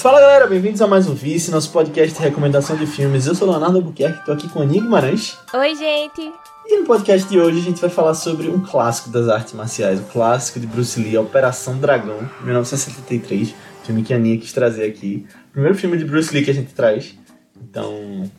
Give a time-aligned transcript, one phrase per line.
[0.00, 3.26] Fala galera, bem-vindos a mais um Vice, nosso podcast de recomendação de filmes.
[3.26, 5.36] Eu sou Leonardo Albuquerque, tô aqui com a Aninha Guimarães.
[5.52, 6.32] Oi, gente!
[6.66, 10.00] E no podcast de hoje a gente vai falar sobre um clássico das artes marciais,
[10.00, 13.54] o clássico de Bruce Lee, Operação Dragão, 1973,
[13.84, 15.26] filme que a Aninha quis trazer aqui.
[15.52, 17.14] Primeiro filme de Bruce Lee que a gente traz,
[17.60, 18.30] então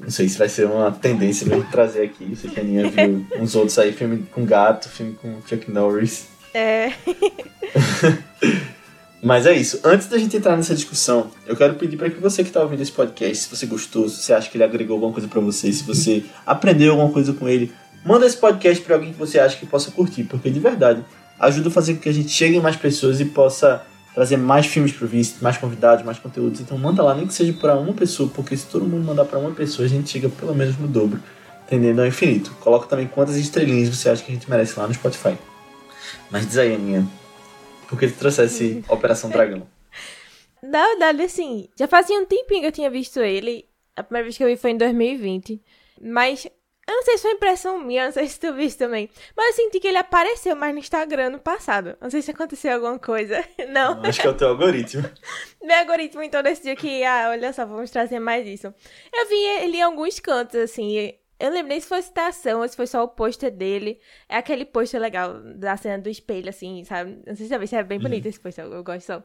[0.00, 2.28] não sei se vai ser uma tendência gente trazer aqui.
[2.30, 5.70] Eu sei que a Aninha viu uns outros aí, filme com gato, filme com Chuck
[5.70, 6.28] Norris.
[6.54, 6.94] É.
[9.22, 9.78] Mas é isso.
[9.84, 12.82] Antes da gente entrar nessa discussão, eu quero pedir para que você que está ouvindo
[12.82, 15.72] esse podcast, se você gostou, se você acha que ele agregou alguma coisa para você,
[15.72, 17.72] se você aprendeu alguma coisa com ele,
[18.04, 21.04] manda esse podcast para alguém que você acha que possa curtir, porque de verdade
[21.38, 24.92] ajuda a fazer com que a gente chegue mais pessoas e possa trazer mais filmes
[24.92, 26.60] pro Vice, mais convidados, mais conteúdos.
[26.60, 29.38] Então manda lá, nem que seja para uma pessoa, porque se todo mundo mandar para
[29.38, 31.20] uma pessoa, a gente chega pelo menos no dobro,
[31.64, 32.50] entendendo ao infinito.
[32.58, 35.38] Coloca também quantas estrelinhas você acha que a gente merece lá no Spotify.
[36.28, 37.06] Mas diz aí, Aninha,
[37.92, 39.68] porque ele trouxesse Operação Dragão.
[40.62, 43.68] Na verdade, assim, já fazia um tempinho que eu tinha visto ele.
[43.94, 45.60] A primeira vez que eu vi foi em 2020.
[46.00, 46.46] Mas
[46.88, 49.10] eu não sei se foi impressão minha, não sei se tu viste também.
[49.36, 51.98] Mas eu senti que ele apareceu mais no Instagram no passado.
[52.00, 53.44] Não sei se aconteceu alguma coisa.
[53.68, 54.02] Não.
[54.02, 55.04] Acho que é o teu algoritmo.
[55.62, 58.72] Meu algoritmo então decidiu que, ah, olha só, vamos trazer mais isso.
[59.12, 61.12] Eu vi ele em alguns cantos, assim.
[61.42, 63.98] Eu lembrei se foi citação ou se foi só o pôster dele.
[64.28, 67.20] É aquele pôster legal da cena do espelho, assim, sabe?
[67.26, 69.24] Não sei se talvez é bem bonito esse pôster, eu gosto só.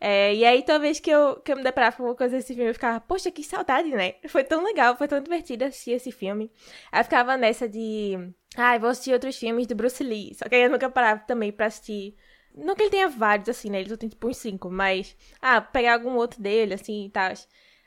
[0.00, 2.54] É, e aí, toda vez que eu, que eu me deparava com alguma coisa desse
[2.54, 4.14] filme, eu ficava, poxa, que saudade, né?
[4.28, 6.50] Foi tão legal, foi tão divertido assistir esse filme.
[6.90, 8.14] Aí eu ficava nessa de,
[8.56, 10.34] ah, eu vou assistir outros filmes do Bruce Lee.
[10.34, 12.16] Só que aí eu nunca parava também pra assistir.
[12.54, 13.80] Não que ele tenha vários, assim, né?
[13.80, 17.32] Ele só tem tipo uns cinco, mas, ah, pegar algum outro dele, assim e tal.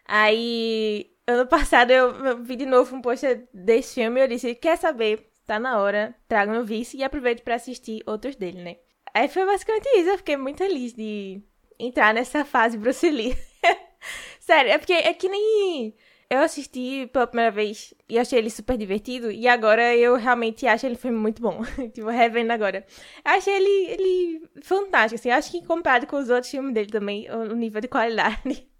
[0.05, 4.77] Aí Ano passado eu vi de novo um post desse filme e eu disse, quer
[4.77, 5.31] saber?
[5.45, 8.77] Tá na hora, traga no vice e aproveite para assistir outros dele, né?
[9.13, 11.41] Aí foi basicamente isso, eu fiquei muito feliz de
[11.79, 13.35] entrar nessa fase Bruce Lee.
[14.39, 15.95] Sério, é porque é que nem
[16.29, 19.29] eu assisti pela primeira vez e achei ele super divertido.
[19.29, 21.61] E agora eu realmente acho ele filme muito bom.
[21.93, 22.85] tipo, revendo agora.
[23.23, 25.29] Achei ele, ele fantástico, assim.
[25.29, 28.70] Acho que comparado com os outros filmes dele também, o nível de qualidade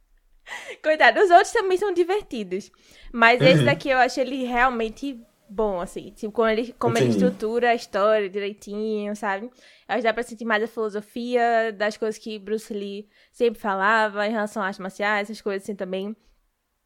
[0.83, 2.71] Coitado, os outros também são divertidos.
[3.11, 3.47] Mas uhum.
[3.47, 5.19] esse daqui eu acho ele realmente
[5.51, 6.11] bom, assim.
[6.11, 9.45] Tipo, como ele, como ele estrutura a história direitinho, sabe?
[9.45, 9.51] Eu
[9.87, 14.25] acho que dá pra sentir mais a filosofia das coisas que Bruce Lee sempre falava
[14.25, 16.15] em relação às artes marciais, essas coisas assim também.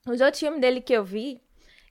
[0.07, 1.41] Os outros filmes dele que eu vi,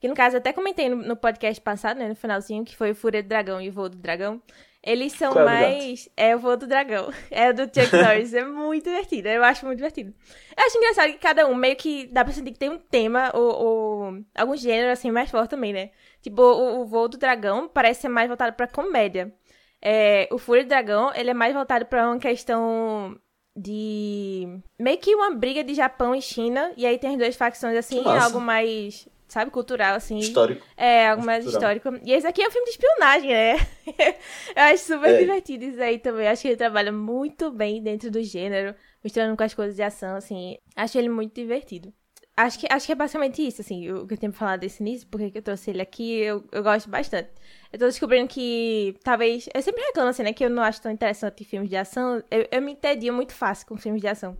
[0.00, 2.94] que no caso até comentei no, no podcast passado, né, no finalzinho, que foi o
[2.94, 4.42] Fúria do Dragão e o Voo do Dragão.
[4.87, 6.09] Eles são Qual mais.
[6.15, 7.11] É o voo do dragão.
[7.31, 8.34] É o do Chuck Norris.
[8.34, 9.28] é muito divertido.
[9.28, 10.12] Eu acho muito divertido.
[10.56, 13.31] Eu acho engraçado que cada um meio que dá pra sentir que tem um tema
[13.34, 15.91] ou, ou algum gênero assim mais forte também, né?
[16.21, 19.33] Tipo, o, o voo do dragão parece ser mais voltado pra comédia.
[19.81, 23.19] É, o Fúria do Dragão, ele é mais voltado pra uma questão
[23.55, 24.49] de.
[24.78, 26.73] meio que uma briga de Japão e China.
[26.75, 30.19] E aí tem as duas facções assim, algo mais sabe, cultural, assim.
[30.19, 30.65] Histórico.
[30.77, 31.72] É, algo mais cultural.
[31.72, 32.06] histórico.
[32.06, 33.56] E esse aqui é um filme de espionagem, né?
[34.55, 35.19] eu acho super é.
[35.19, 36.28] divertido isso aí também.
[36.28, 40.17] Acho que ele trabalha muito bem dentro do gênero, misturando com as coisas de ação,
[40.17, 40.56] assim.
[40.77, 41.93] Acho ele muito divertido.
[42.37, 44.83] Acho que, acho que é basicamente isso, assim, o que eu tenho pra falar desse
[44.83, 47.31] início, porque eu trouxe ele aqui, eu, eu gosto bastante.
[47.73, 50.91] Eu tô descobrindo que, talvez, eu sempre reclamo, assim, né, que eu não acho tão
[50.91, 54.37] interessante filmes de ação, eu, eu me entedia muito fácil com filmes de ação.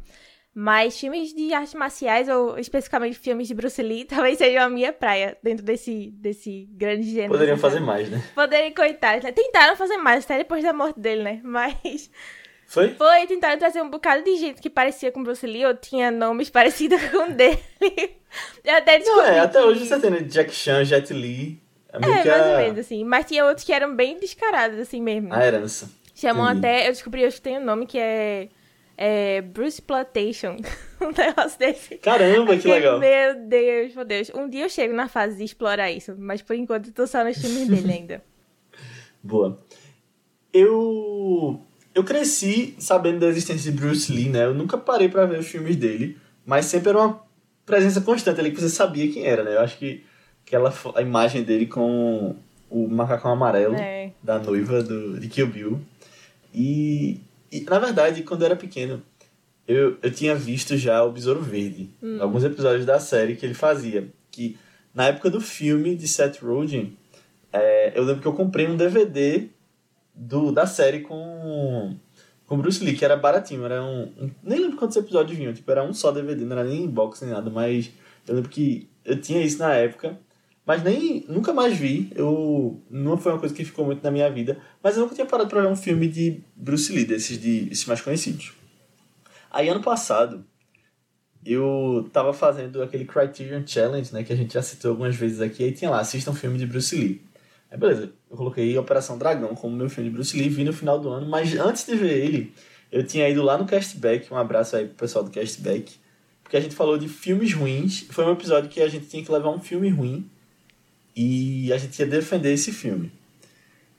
[0.55, 4.93] Mas filmes de artes marciais, ou especificamente filmes de Bruce Lee, talvez sejam a minha
[4.93, 7.33] praia dentro desse, desse grande gênero.
[7.33, 8.23] Poderiam fazer mais, né?
[8.37, 9.33] Poderiam, coitados, né?
[9.33, 11.41] Tentaram fazer mais, até depois da morte dele, né?
[11.43, 12.09] Mas.
[12.69, 12.95] Foi?
[12.95, 16.49] Foi, tentaram trazer um bocado de gente que parecia com Bruce Lee, ou tinha nomes
[16.51, 17.59] parecidos com o dele.
[18.65, 19.27] Eu até descobri.
[19.27, 19.67] Não, é, até que...
[19.67, 20.21] hoje você tem né?
[20.21, 21.61] Jack Chan, Jet Li.
[21.93, 22.51] É, é mais a...
[22.51, 23.03] ou menos, assim.
[23.05, 25.35] Mas tinha outros que eram bem descarados, assim mesmo.
[25.35, 25.91] A herança.
[26.15, 26.67] Chamam Entendi.
[26.67, 26.87] até.
[26.87, 28.49] Eu descobri hoje que tem um nome que é
[28.97, 30.57] é, Bruce Plantation.
[31.01, 31.97] um negócio desse.
[31.97, 32.99] Caramba, que legal.
[32.99, 34.31] Meu Deus, meu Deus.
[34.35, 37.25] Um dia eu chego na fase de explorar isso, mas por enquanto eu tô só
[37.25, 38.23] nos filmes dele ainda.
[39.23, 39.59] Boa.
[40.53, 41.61] Eu.
[41.95, 44.45] Eu cresci sabendo da existência de Bruce Lee, né?
[44.45, 47.23] Eu nunca parei para ver os filmes dele, mas sempre era uma
[47.65, 49.55] presença constante ali que você sabia quem era, né?
[49.55, 50.05] Eu acho que
[50.45, 52.35] aquela a imagem dele com
[52.69, 54.11] o macacão amarelo é.
[54.21, 55.81] da noiva do, de Kill Bill.
[56.53, 57.21] E
[57.55, 59.01] e, na verdade, quando eu era pequeno,
[59.67, 61.89] eu, eu tinha visto já o Besouro Verde.
[62.03, 62.19] Hum.
[62.21, 64.09] Alguns episódios da série que ele fazia.
[64.31, 64.59] Que
[64.93, 66.97] na época do filme de Seth Rogen,
[67.53, 69.47] é, eu lembro que eu comprei um DVD
[70.13, 71.95] do, da série com,
[72.47, 73.65] com Bruce Lee, que era baratinho.
[73.65, 75.55] Era um, um, nem lembro quantos episódios vinham.
[75.55, 77.51] Tipo, era um só DVD, não era nem box nem nada.
[77.51, 77.91] Mas
[78.27, 80.19] eu lembro que eu tinha isso na época.
[80.67, 82.11] Mas nem nunca mais vi.
[82.15, 85.27] Eu não foi uma coisa que ficou muito na minha vida, mas eu nunca tinha
[85.27, 88.53] parado para ver um filme de Bruce Lee, desses de esses mais conhecidos.
[89.51, 90.45] Aí ano passado,
[91.45, 95.63] eu tava fazendo aquele Criterion Challenge, né, que a gente já citou algumas vezes aqui,
[95.63, 97.23] aí tinha lá, assista um filme de Bruce Lee.
[97.71, 100.99] Aí beleza, eu coloquei Operação Dragão como meu filme de Bruce Lee, vi no final
[100.99, 102.53] do ano, mas antes de ver ele,
[102.91, 105.95] eu tinha ido lá no Castback, um abraço aí pro pessoal do Castback,
[106.43, 109.31] porque a gente falou de filmes ruins, foi um episódio que a gente tinha que
[109.31, 110.29] levar um filme ruim
[111.15, 113.13] e a gente ia defender esse filme.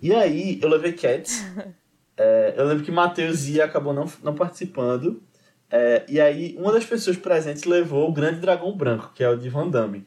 [0.01, 1.43] E aí eu levei Cats,
[2.17, 5.21] é, eu lembro que Matheus ia acabou não, não participando,
[5.69, 9.35] é, e aí, uma das pessoas presentes levou o Grande Dragão Branco, que é o
[9.35, 10.05] de Van Damme.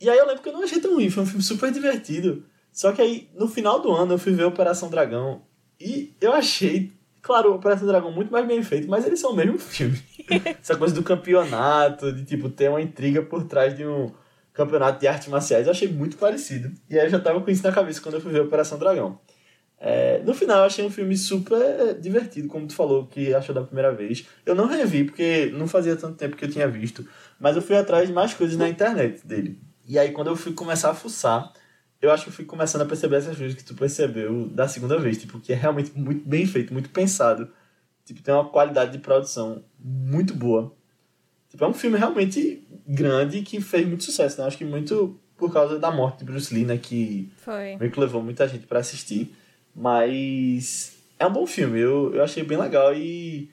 [0.00, 2.44] E aí eu lembro que eu não achei tão ruim, foi um filme super divertido.
[2.72, 5.42] Só que aí, no final do ano, eu fui ver Operação Dragão
[5.80, 6.92] e eu achei,
[7.22, 10.00] claro, Operação Dragão muito mais bem feito, mas eles são o mesmo filme.
[10.60, 14.10] Essa coisa do campeonato, de tipo, ter uma intriga por trás de um
[14.54, 16.72] campeonato de artes marciais, eu achei muito parecido.
[16.88, 19.18] E aí eu já tava com isso na cabeça quando eu fui ver Operação Dragão.
[19.78, 23.62] É, no final, eu achei um filme super divertido, como tu falou, que achou da
[23.62, 24.26] primeira vez.
[24.46, 27.06] Eu não revi, porque não fazia tanto tempo que eu tinha visto,
[27.38, 29.60] mas eu fui atrás de mais coisas na internet dele.
[29.86, 31.52] E aí, quando eu fui começar a fuçar,
[32.00, 34.98] eu acho que eu fui começando a perceber essas coisas que tu percebeu da segunda
[34.98, 37.50] vez, tipo, que é realmente muito bem feito, muito pensado.
[38.04, 40.74] Tipo, tem uma qualidade de produção muito boa.
[41.50, 44.46] Tipo, é um filme realmente grande que fez muito sucesso, né?
[44.46, 46.78] Acho que muito por causa da morte de Bruce Lee, né?
[46.78, 47.76] Que Foi.
[47.76, 49.34] meio que levou muita gente para assistir.
[49.74, 53.50] Mas é um bom filme, eu, eu achei bem legal e.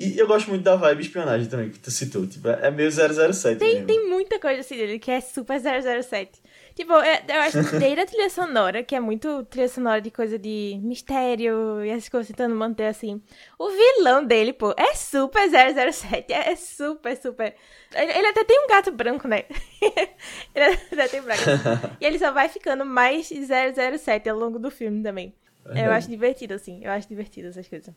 [0.00, 2.24] E eu gosto muito da vibe espionagem também, que tu citou.
[2.24, 3.86] Tipo, é meio 007 Tem, mesmo.
[3.88, 6.40] tem muita coisa assim dele que é super 007.
[6.78, 10.12] Tipo, é- eu acho que desde a trilha sonora, que é muito trilha sonora de
[10.12, 13.20] coisa de mistério e essas coisas tentando manter assim.
[13.58, 16.32] O vilão dele, pô, é super 007.
[16.32, 17.56] É super, super.
[17.92, 19.42] Ele, ele até tem um gato branco, né?
[20.54, 21.40] ele até tem gato.
[22.00, 25.34] e ele só vai ficando mais 007 ao longo do filme também.
[25.64, 25.94] Eu Verdade.
[25.96, 26.78] acho divertido, assim.
[26.84, 27.92] Eu acho divertido essas coisas.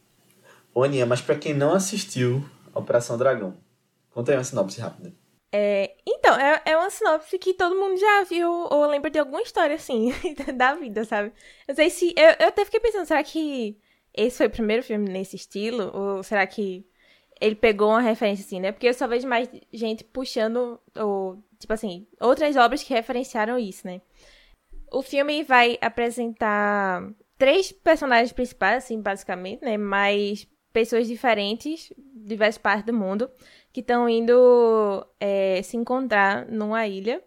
[0.74, 2.44] Ô, Aninha, mas pra quem não assistiu
[2.74, 3.56] Operação Dragão,
[4.10, 5.13] conta aí uma sinopse rápida.
[5.53, 9.42] É, então, é, é uma sinopse que todo mundo já viu ou lembra de alguma
[9.42, 10.13] história, assim,
[10.56, 11.33] da vida, sabe?
[11.68, 12.13] Não sei se.
[12.18, 13.77] Eu, eu até fiquei pensando, será que
[14.13, 15.92] esse foi o primeiro filme nesse estilo?
[15.94, 16.86] Ou será que
[17.39, 18.71] ele pegou uma referência, assim, né?
[18.71, 23.86] Porque eu só vejo mais gente puxando, ou, tipo assim, outras obras que referenciaram isso,
[23.86, 24.01] né?
[24.92, 29.77] O filme vai apresentar três personagens principais, assim, basicamente, né?
[29.77, 33.30] Mas pessoas diferentes, de diversas partes do mundo,
[33.72, 37.24] que estão indo é, se encontrar numa ilha,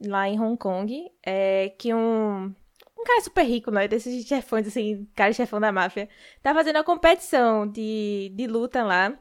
[0.00, 2.54] lá em Hong Kong, é, que um,
[2.98, 3.88] um cara super rico, né?
[3.88, 6.08] Desses chefões, assim, cara chefão da máfia,
[6.42, 9.18] tá fazendo uma competição de, de luta lá.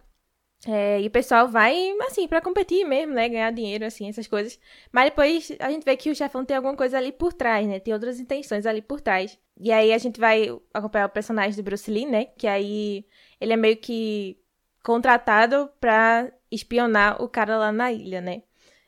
[0.67, 3.29] É, e o pessoal vai, assim, pra competir mesmo, né?
[3.29, 4.59] Ganhar dinheiro, assim, essas coisas.
[4.91, 7.79] Mas depois a gente vê que o chefão tem alguma coisa ali por trás, né?
[7.79, 9.37] Tem outras intenções ali por trás.
[9.59, 12.25] E aí a gente vai acompanhar o personagem do Bruce Lee, né?
[12.37, 13.05] Que aí
[13.39, 14.39] ele é meio que
[14.83, 18.43] contratado pra espionar o cara lá na ilha, né?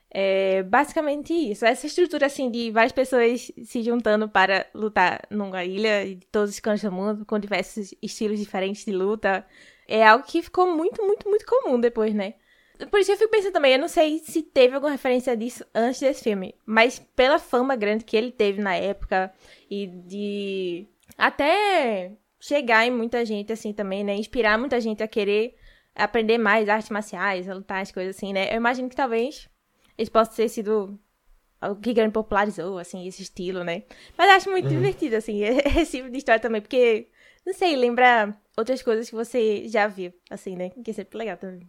[0.10, 1.66] É basicamente isso.
[1.66, 6.60] Essa estrutura, assim, de várias pessoas se juntando para lutar numa ilha de todos os
[6.60, 9.46] cantos do mundo, com diversos estilos diferentes de luta,
[9.88, 12.36] é algo que ficou muito, muito, muito comum depois, né?
[12.90, 16.00] Por isso eu fico pensando também, eu não sei se teve alguma referência disso antes
[16.00, 19.34] desse filme, mas pela fama grande que ele teve na época
[19.70, 20.88] e de
[21.18, 24.16] até chegar em muita gente assim também, né?
[24.16, 25.56] Inspirar muita gente a querer
[25.98, 28.52] aprender mais artes marciais, lutar as coisas assim, né?
[28.52, 29.50] Eu imagino que talvez
[29.98, 30.98] isso possa ter sido
[31.62, 33.84] o que grande popularizou, assim, esse estilo, né?
[34.18, 35.42] Mas acho muito divertido, assim,
[35.76, 37.08] esse tipo de história também, porque,
[37.46, 40.70] não sei, lembra outras coisas que você já viu, assim, né?
[40.70, 41.68] Que é sempre legal também.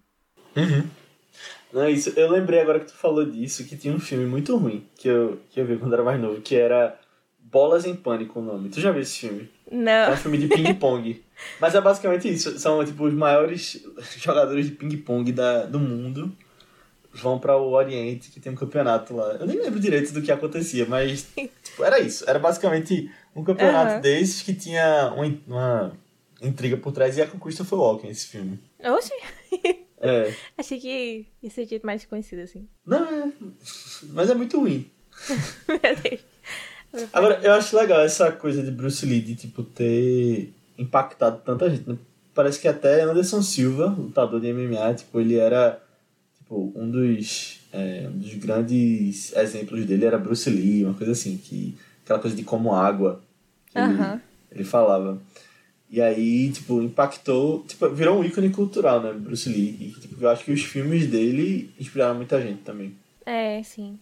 [1.72, 2.10] Não, é isso.
[2.18, 5.40] Eu lembrei agora que tu falou disso, que tinha um filme muito ruim que eu,
[5.50, 6.98] que eu vi quando era mais novo, que era
[7.38, 8.68] Bolas em Pânico o nome.
[8.68, 9.50] Tu já viu esse filme?
[9.70, 10.16] É um Não.
[10.16, 11.22] filme de ping-pong.
[11.60, 12.58] Mas é basicamente isso.
[12.58, 13.82] São, tipo, os maiores
[14.16, 15.32] jogadores de ping-pong
[15.70, 16.34] do mundo
[17.12, 19.34] vão para o Oriente, que tem um campeonato lá.
[19.40, 21.26] Eu nem lembro direito do que acontecia, mas
[21.62, 22.28] tipo, era isso.
[22.28, 24.00] Era basicamente um campeonato Aham.
[24.00, 25.92] desses que tinha uma, uma
[26.40, 28.58] intriga por trás e a conquista foi Walken, esse filme.
[28.84, 29.12] Oxe,
[30.00, 30.32] É.
[30.56, 32.68] achei que ia ser mais conhecido, assim.
[32.86, 33.32] Não, é.
[34.10, 34.88] Mas é muito ruim.
[35.68, 36.20] Meu Deus.
[37.12, 41.88] Agora, eu acho legal essa coisa de Bruce Lee, de, tipo, ter impactado tanta gente.
[41.88, 41.96] né?
[42.34, 45.82] Parece que até Anderson Silva, lutador de MMA, tipo, ele era,
[46.38, 51.36] tipo, um dos, é, um dos grandes exemplos dele era Bruce Lee, uma coisa assim,
[51.36, 53.20] que aquela coisa de como água,
[53.66, 54.20] que ele, Aham.
[54.50, 55.20] ele falava.
[55.90, 59.94] E aí, tipo, impactou, tipo, virou um ícone cultural, né, Bruce Lee.
[59.96, 62.94] E, tipo, eu acho que os filmes dele inspiraram muita gente também.
[63.26, 63.98] É, sim.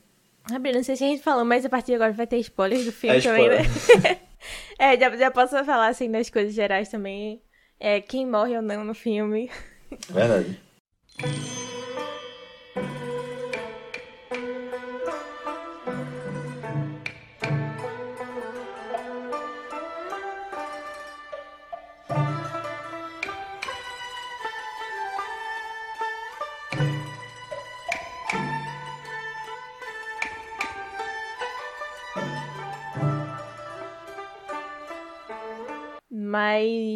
[0.48, 2.84] Gabriel, não sei se a gente falou, mas a partir de agora vai ter spoilers
[2.84, 3.58] do filme É também, né?
[4.78, 7.42] é, já, já posso falar, assim, das coisas gerais também.
[7.80, 9.50] É, quem morre ou não no filme.
[10.08, 10.60] Verdade.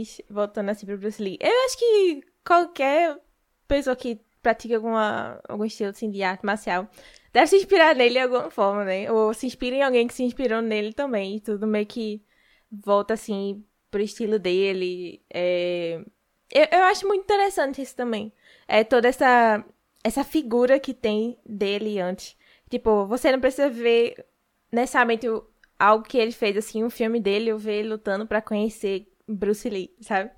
[0.00, 3.18] Mas, voltando assim pro Bruce Lee, eu acho que qualquer
[3.68, 6.88] pessoa que pratica alguma, algum estilo assim, de arte marcial
[7.32, 9.10] deve se inspirar nele de alguma forma, né?
[9.12, 11.36] Ou se inspira em alguém que se inspirou nele também.
[11.36, 12.22] E tudo meio que
[12.70, 15.22] volta assim pro estilo dele.
[15.32, 16.02] É...
[16.52, 18.32] Eu, eu acho muito interessante isso também.
[18.66, 19.64] É toda essa,
[20.02, 22.36] essa figura que tem dele antes.
[22.68, 24.24] Tipo, você não precisa ver
[24.72, 25.26] necessariamente
[25.78, 29.68] algo que ele fez, assim, um filme dele, eu ver ele lutando para conhecer Bruce
[29.68, 30.30] Lee, sabe?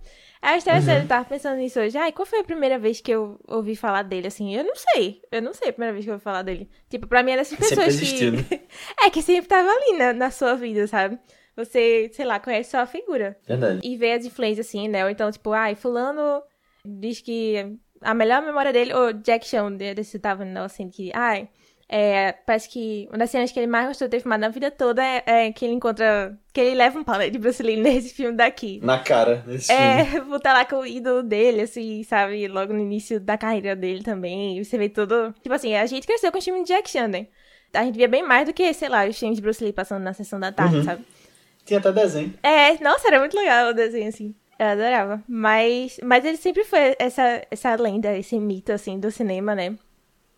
[0.42, 1.02] Aí interessante, uhum.
[1.02, 1.96] eu tava pensando nisso hoje.
[1.96, 4.52] Ai, qual foi a primeira vez que eu ouvi falar dele, assim?
[4.54, 5.22] Eu não sei.
[5.30, 6.68] Eu não sei a primeira vez que eu ouvi falar dele.
[6.90, 8.30] Tipo, pra mim era essas pessoas que...
[8.32, 8.44] Né?
[9.00, 11.16] é, que sempre tava ali na, na sua vida, sabe?
[11.54, 13.38] Você, sei lá, conhece só a figura.
[13.46, 13.80] Verdade.
[13.84, 15.04] E vê as influências, assim, né?
[15.04, 16.42] Ou então, tipo, ai, fulano
[16.84, 18.92] diz que a melhor memória dele...
[18.94, 21.12] Ou Jack Chan, desse tava, não, assim, que...
[21.14, 21.48] Ai,
[21.94, 24.70] é, parece que uma das cenas que ele mais gostou de ter filmado na vida
[24.70, 26.34] toda é, é, que ele encontra.
[26.50, 28.80] Que ele leva um pau de Bruce Lee nesse filme daqui.
[28.82, 30.16] Na cara, nesse é, filme.
[30.24, 32.48] É, botar lá com o ídolo dele, assim, sabe?
[32.48, 34.64] Logo no início da carreira dele também.
[34.64, 35.34] Você vê todo.
[35.42, 37.26] Tipo assim, a gente cresceu com o filme de Jack Chan, né?
[37.74, 40.02] A gente via bem mais do que, sei lá, os filmes de Bruce Lee passando
[40.02, 40.84] na sessão da tarde, uhum.
[40.84, 41.04] sabe?
[41.62, 42.32] Tinha até desenho.
[42.42, 44.34] É, nossa, era muito legal o desenho, assim.
[44.58, 45.22] Eu adorava.
[45.28, 49.76] Mas, mas ele sempre foi essa, essa lenda, esse mito, assim, do cinema, né?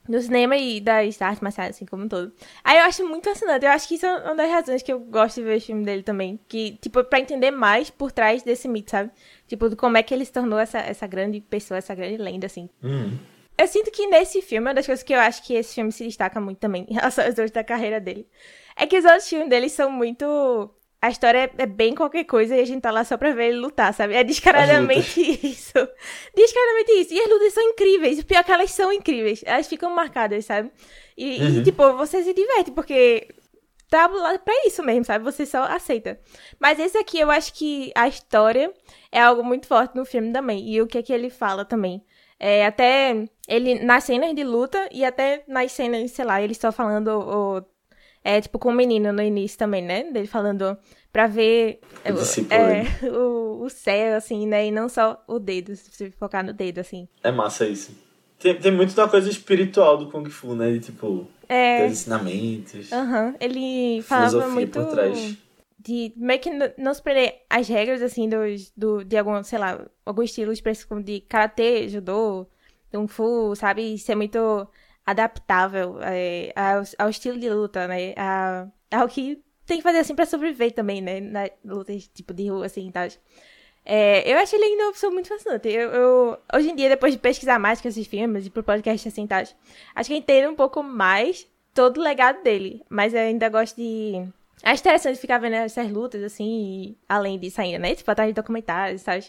[0.09, 2.33] No cinema e das artes marciais, assim, como um todo.
[2.63, 3.65] Aí eu acho muito fascinante.
[3.65, 5.85] Eu acho que isso é uma das razões que eu gosto de ver o filme
[5.85, 6.39] dele também.
[6.47, 9.11] Que, tipo, pra entender mais por trás desse mito, sabe?
[9.49, 12.47] Tipo, de como é que ele se tornou essa, essa grande pessoa, essa grande lenda,
[12.47, 12.69] assim.
[12.83, 13.19] Uhum.
[13.57, 16.05] Eu sinto que nesse filme, uma das coisas que eu acho que esse filme se
[16.05, 18.27] destaca muito também, em relação aos outros da carreira dele,
[18.77, 20.71] é que os outros filmes dele são muito
[21.05, 23.59] a história é bem qualquer coisa e a gente tá lá só pra ver ele
[23.59, 24.15] lutar, sabe?
[24.15, 25.75] É descaradamente isso.
[26.35, 27.13] Descaradamente isso.
[27.13, 28.19] E as lutas são incríveis.
[28.21, 29.43] O pior é que elas são incríveis.
[29.45, 30.71] Elas ficam marcadas, sabe?
[31.15, 31.59] E, uhum.
[31.59, 33.29] e tipo, você se diverte, porque
[33.91, 35.23] tá pra isso mesmo, sabe?
[35.27, 36.19] Você só aceita.
[36.59, 38.73] Mas esse aqui, eu acho que a história
[39.13, 40.67] é algo muito forte no filme também.
[40.67, 42.03] E o que é que ele fala também.
[42.41, 46.73] É, até ele nas cenas de luta e até nas cenas, sei lá, ele só
[46.73, 47.74] falando ou,
[48.25, 50.11] é, tipo, com o menino no início também, né?
[50.11, 50.78] Dele falando
[51.12, 52.11] pra ver é,
[53.07, 54.66] o, o céu, assim, né?
[54.66, 57.07] E não só o dedo, se focar no dedo, assim.
[57.23, 57.95] É massa isso.
[58.38, 60.73] Tem, tem muito da coisa espiritual do Kung Fu, né?
[60.73, 61.87] De, tipo, é...
[61.87, 62.90] ensinamentos.
[62.90, 63.26] Aham.
[63.26, 63.35] Uhum.
[63.38, 64.81] Ele falava muito...
[65.78, 69.87] De meio que não se prender as regras, assim, dos, do, de algum, sei lá,
[70.07, 72.47] algum estilo específico de karatê, judô,
[72.90, 73.93] kung fu, sabe?
[73.93, 74.66] E ser muito
[75.07, 78.15] adaptável é, ao, ao, estilo de luta, né?
[78.17, 81.21] A, ao que tem que fazer assim pra sobreviver também, né?
[81.21, 83.09] Na luta tipo de rua, assim e tal.
[83.85, 85.69] É, eu acho ele ainda uma pessoa muito fascinante.
[85.69, 89.09] Eu, eu, hoje em dia, depois de pesquisar mais com esses filmes e pro podcast
[89.09, 89.43] assim tal,
[89.95, 92.83] acho que entendo um pouco mais todo o legado dele.
[92.89, 94.27] Mas eu ainda gosto de
[94.64, 97.94] Acho interessante ficar vendo essas lutas, assim, além disso ainda, né?
[97.94, 99.26] Tipo, atrás de documentários, sabe?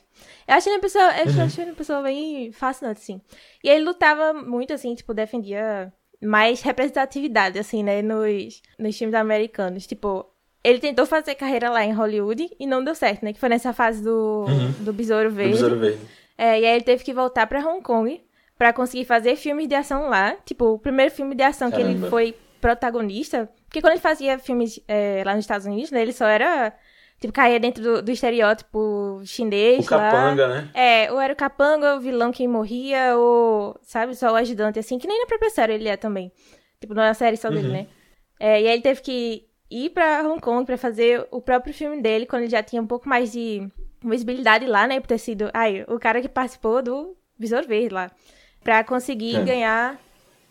[0.47, 1.43] Eu achei ele uma pessoa, eu uhum.
[1.43, 3.21] achei uma pessoa bem fascinante, assim.
[3.63, 5.91] E ele lutava muito, assim, tipo, defendia
[6.23, 8.01] mais representatividade, assim, né?
[8.01, 9.85] Nos, nos filmes americanos.
[9.85, 10.25] Tipo,
[10.63, 13.33] ele tentou fazer carreira lá em Hollywood e não deu certo, né?
[13.33, 14.71] Que foi nessa fase do, uhum.
[14.79, 15.51] do Besouro Verde.
[15.51, 15.99] Do Besouro Verde.
[16.37, 18.21] É, e aí ele teve que voltar pra Hong Kong
[18.57, 20.35] pra conseguir fazer filmes de ação lá.
[20.45, 21.89] Tipo, o primeiro filme de ação Caramba.
[21.89, 22.35] que ele foi
[22.65, 23.47] protagonista.
[23.65, 26.73] Porque quando ele fazia filmes é, lá nos Estados Unidos, né, ele só era.
[27.19, 29.85] Tipo, caía dentro do, do estereótipo chinês.
[29.85, 30.69] O capanga, né?
[30.73, 34.97] É, ou era o capanga, o vilão que morria, ou, sabe, só o ajudante, assim,
[34.97, 36.29] que nem na própria série ele é também.
[36.77, 37.73] Tipo, não é uma série só dele, uhum.
[37.73, 37.87] né?
[38.37, 42.01] É, e aí ele teve que ir pra Hong Kong pra fazer o próprio filme
[42.01, 43.65] dele, quando ele já tinha um pouco mais de
[44.03, 44.99] visibilidade lá, né?
[44.99, 48.11] Por ter sido, ai, o cara que participou do Visor Verde lá.
[48.61, 49.43] Pra conseguir é.
[49.43, 49.99] ganhar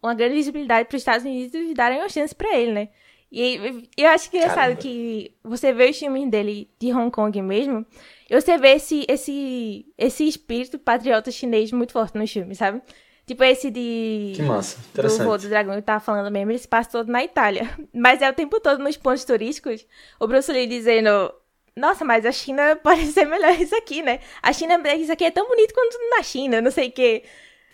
[0.06, 2.88] uma grande visibilidade para os Estados Unidos e darem uma chance para ele, né?
[3.32, 7.84] E eu acho que engraçado que você vê os filmes dele de Hong Kong mesmo,
[8.30, 12.80] e você vê esse, esse, esse espírito patriota chinês muito forte nos filmes, sabe?
[13.26, 14.34] Tipo esse de.
[14.36, 15.18] Que massa, interessante.
[15.18, 17.68] Do Voo do Dragão que eu tava falando mesmo, ele se passa todo na Itália.
[17.92, 19.86] Mas é o tempo todo nos pontos turísticos,
[20.20, 21.32] o Bruce Lee dizendo.
[21.76, 24.20] Nossa, mas a China pode ser melhor isso aqui, né?
[24.40, 27.24] A China, isso aqui é tão bonito quanto na China, não sei o quê.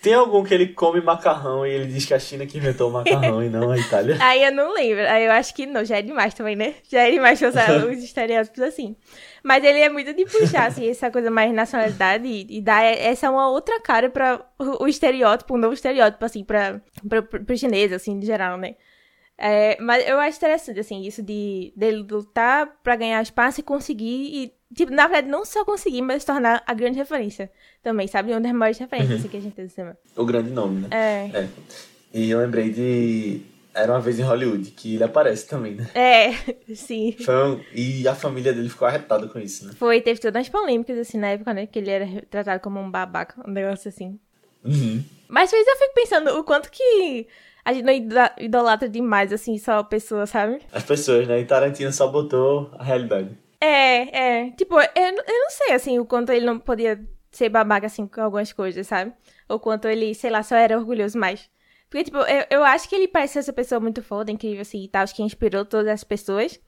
[0.03, 2.93] Tem algum que ele come macarrão e ele diz que a China que inventou o
[2.93, 4.17] macarrão e não a Itália?
[4.21, 5.07] Aí eu não lembro.
[5.07, 6.75] Aí eu acho que não, já é demais também, né?
[6.91, 8.97] Já é demais usar os estereótipos assim.
[9.43, 13.31] Mas ele é muito de puxar, assim, essa coisa mais nacionalidade e, e dar essa
[13.31, 16.81] uma outra cara para o, o, estereótipo, um novo estereótipo, assim, para
[17.45, 18.77] pro chinês, assim, de geral, né?
[19.43, 24.05] É, mas eu acho interessante, assim, isso de dele lutar para ganhar espaço e conseguir
[24.35, 27.51] e Tipo, na verdade, não só conseguir, mas tornar a grande referência
[27.83, 28.31] também, sabe?
[28.31, 29.29] Uma das maiores referências uhum.
[29.29, 29.99] que a gente tem do cinema.
[30.17, 30.89] O grande nome, né?
[30.93, 31.39] É.
[31.39, 31.49] é.
[32.15, 33.43] E eu lembrei de
[33.75, 35.91] Era uma vez em Hollywood, que ele aparece também, né?
[35.93, 36.31] É,
[36.75, 37.17] sim.
[37.29, 39.73] Um- E a família dele ficou arretada com isso, né?
[39.77, 41.67] Foi, teve todas as polêmicas, assim, na época, né?
[41.67, 44.21] Que ele era tratado como um babaca, um negócio assim.
[44.65, 45.03] Uhum.
[45.29, 47.27] Mas às vezes eu fico pensando o quanto que
[47.65, 50.61] a gente não ido- idolatra demais, assim, só a pessoa, sabe?
[50.73, 51.41] As pessoas, né?
[51.41, 53.37] E Tarantino só botou a realidade.
[53.61, 54.51] É, é.
[54.53, 57.01] Tipo, eu, eu não sei, assim, o quanto ele não podia
[57.31, 59.13] ser babaca, assim, com algumas coisas, sabe?
[59.49, 61.49] Ou quanto ele, sei lá, só era orgulhoso mais.
[61.89, 64.85] Porque, tipo, eu, eu acho que ele parece ser essa pessoa muito foda, incrível, assim,
[64.85, 66.59] e tal, acho que inspirou todas as pessoas.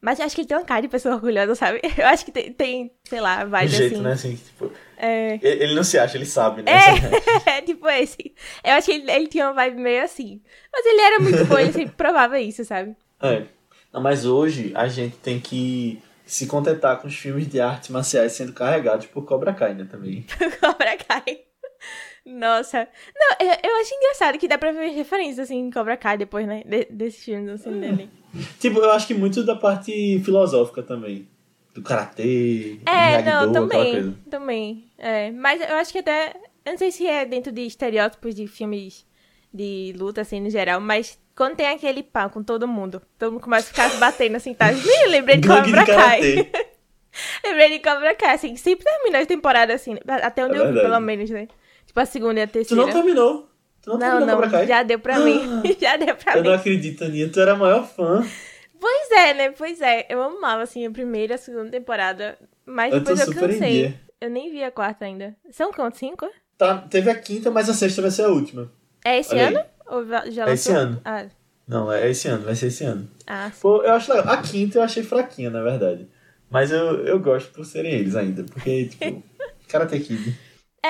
[0.00, 1.80] Mas eu acho que ele tem uma cara de pessoa orgulhosa, sabe?
[1.98, 4.02] Eu acho que tem, tem sei lá, Um vibe jeito, assim.
[4.04, 4.12] né?
[4.12, 5.34] Assim, tipo, É.
[5.42, 6.70] ele ele não se acha, ele sabe, né?
[7.46, 8.32] É, tipo esse.
[8.62, 10.40] Eu acho que ele, ele tinha uma vibe meio assim.
[10.72, 12.94] Mas ele era muito bom, ele sempre provava isso, sabe?
[13.20, 13.42] É.
[13.92, 18.32] Não, mas hoje a gente tem que se contentar com os filmes de artes marciais
[18.32, 19.86] sendo carregados por Cobra Kai, né?
[19.90, 20.24] Também.
[20.60, 21.40] Cobra Kai.
[22.28, 22.86] Nossa.
[23.16, 26.46] Não, eu, eu acho engraçado que dá pra ver referências assim em Cobra Kai depois,
[26.46, 26.62] né?
[26.64, 28.10] De, desses filmes, assim, dele.
[28.60, 31.26] Tipo, eu acho que muito da parte filosófica também.
[31.74, 34.16] Do karatê, É, não, também.
[34.28, 34.84] Também.
[34.98, 36.34] É, mas eu acho que até.
[36.64, 39.06] Eu não sei se é dentro de estereótipos de filmes
[39.52, 43.42] de luta, assim, no geral, mas quando tem aquele pau com todo mundo, todo mundo
[43.42, 44.70] começa a ficar se batendo assim, tá?
[44.72, 46.20] Ih, lembrei de Cobra Kai.
[47.44, 50.80] lembrei de Cobra Kai, assim, sempre termina as temporadas assim, até onde É eu vi,
[50.80, 51.48] pelo menos, né?
[51.98, 52.82] Tipo a segunda e a Tu terceira.
[52.86, 53.48] não terminou.
[53.82, 54.66] Tu não, Não, terminou não, Cobra Kai?
[54.66, 55.40] já deu pra mim.
[55.80, 56.48] já deu pra Eu mim.
[56.48, 57.28] não acredito, Aninha.
[57.28, 58.24] Tu era a maior fã.
[58.80, 59.50] Pois é, né?
[59.50, 60.06] Pois é.
[60.08, 62.38] Eu amava, assim, a primeira e a segunda temporada.
[62.64, 63.94] Mas Eu depois eu cansei.
[64.20, 65.34] Eu nem vi a quarta ainda.
[65.50, 65.98] São quantos?
[65.98, 66.28] Cinco?
[66.56, 68.70] Tá, teve a quinta, mas a sexta vai ser a última.
[69.04, 69.54] É esse Olha aí.
[69.54, 69.64] ano?
[69.88, 70.74] Ou já É esse lançou?
[70.76, 71.00] ano.
[71.04, 71.26] Ah,
[71.66, 73.08] Não, é esse ano, vai ser esse ano.
[73.26, 73.60] ah, sim.
[73.62, 74.32] Pô, eu acho legal.
[74.34, 76.08] A quinta eu achei fraquinha, na verdade.
[76.50, 78.42] Mas eu, eu gosto por serem eles ainda.
[78.44, 79.22] Porque, tipo,
[79.68, 80.36] Karate Kid.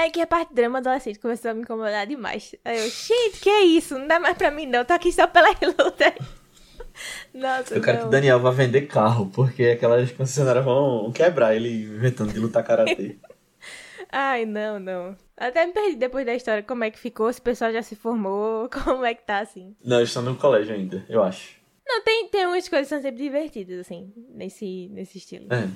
[0.04, 2.54] É que a parte drama adolescente começou a me incomodar demais.
[2.64, 3.98] Aí eu, gente, que é isso?
[3.98, 4.84] Não dá mais pra mim, não.
[4.84, 6.14] Tô aqui só pela luta.
[7.32, 8.08] Nossa, Eu quero que não.
[8.08, 13.16] o Daniel vá vender carro, porque aquelas concessionárias vão quebrar ele inventando de lutar karatê.
[14.10, 15.16] Ai, não, não.
[15.36, 17.94] Até me perdi depois da história como é que ficou, se o pessoal já se
[17.94, 19.76] formou, como é que tá, assim.
[19.84, 21.56] Não, eles estão no colégio ainda, eu acho.
[21.86, 25.46] Não, tem, tem umas coisas que são sempre divertidas, assim, nesse, nesse estilo.
[25.52, 25.68] É.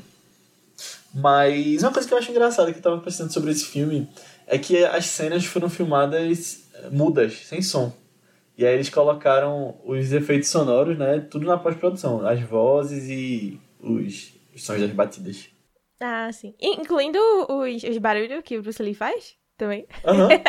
[1.15, 4.09] Mas uma coisa que eu acho engraçada que eu tava pensando sobre esse filme
[4.47, 7.93] é que as cenas foram filmadas eh, mudas, sem som.
[8.57, 11.21] E aí eles colocaram os efeitos sonoros, né?
[11.21, 12.27] Tudo na pós-produção.
[12.27, 15.49] As vozes e os, os sons das batidas.
[16.01, 16.55] Ah, sim.
[16.61, 19.87] In- Incluindo os, os barulhos que o Bruce Lee faz também.
[20.05, 20.29] Aham.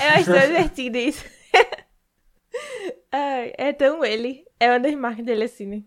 [0.00, 1.24] Eu acho tão divertido isso.
[3.10, 4.44] É tão ele.
[4.60, 5.82] É uma das marcas dele assim, né?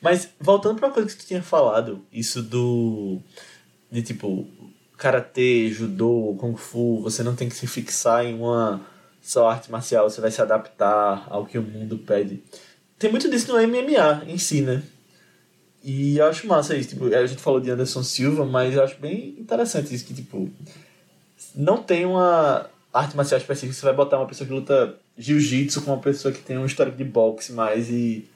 [0.00, 3.20] Mas voltando pra uma coisa que tu tinha falado, isso do.
[3.90, 4.46] de tipo,
[4.96, 8.80] karatê, judô, kung fu, você não tem que se fixar em uma
[9.20, 12.42] só arte marcial, você vai se adaptar ao que o mundo pede.
[12.98, 14.82] Tem muito disso no MMA em si, né?
[15.82, 16.90] E eu acho massa isso.
[16.90, 20.50] Tipo, a gente falou de Anderson Silva, mas eu acho bem interessante isso, que tipo.
[21.54, 25.92] Não tem uma arte marcial específica, você vai botar uma pessoa que luta jiu-jitsu com
[25.92, 28.28] uma pessoa que tem um histórico de boxe mais e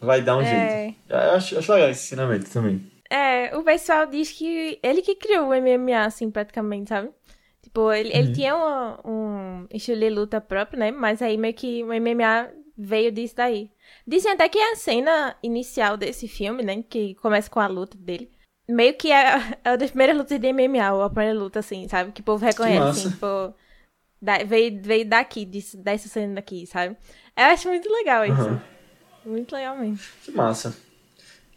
[0.00, 0.44] vai dar um É.
[0.44, 0.96] jeito.
[1.08, 2.90] Eu acho, acho legal esse ensinamento também.
[3.10, 7.10] É, o pessoal diz que ele que criou o MMA, assim, praticamente, sabe?
[7.62, 10.90] Tipo, ele, ele tinha uma- um estilo de luta próprio, né?
[10.90, 13.70] Mas aí meio que o MMA veio disso daí.
[14.06, 16.82] Dizem até que a cena inicial desse filme, né?
[16.88, 18.30] Que começa com a luta dele.
[18.68, 19.34] Meio que é,
[19.64, 22.12] é uma das primeiras lutas de MMA, ou a primeira luta, assim, sabe?
[22.12, 23.26] Que o povo reconhece, assim, tipo...
[24.22, 26.96] da- veio, veio daqui, disso, dessa cena daqui, sabe?
[27.36, 28.32] Eu acho muito legal isso.
[28.42, 28.62] Aham.
[29.24, 29.98] Muito legal mesmo.
[30.24, 30.76] Que massa.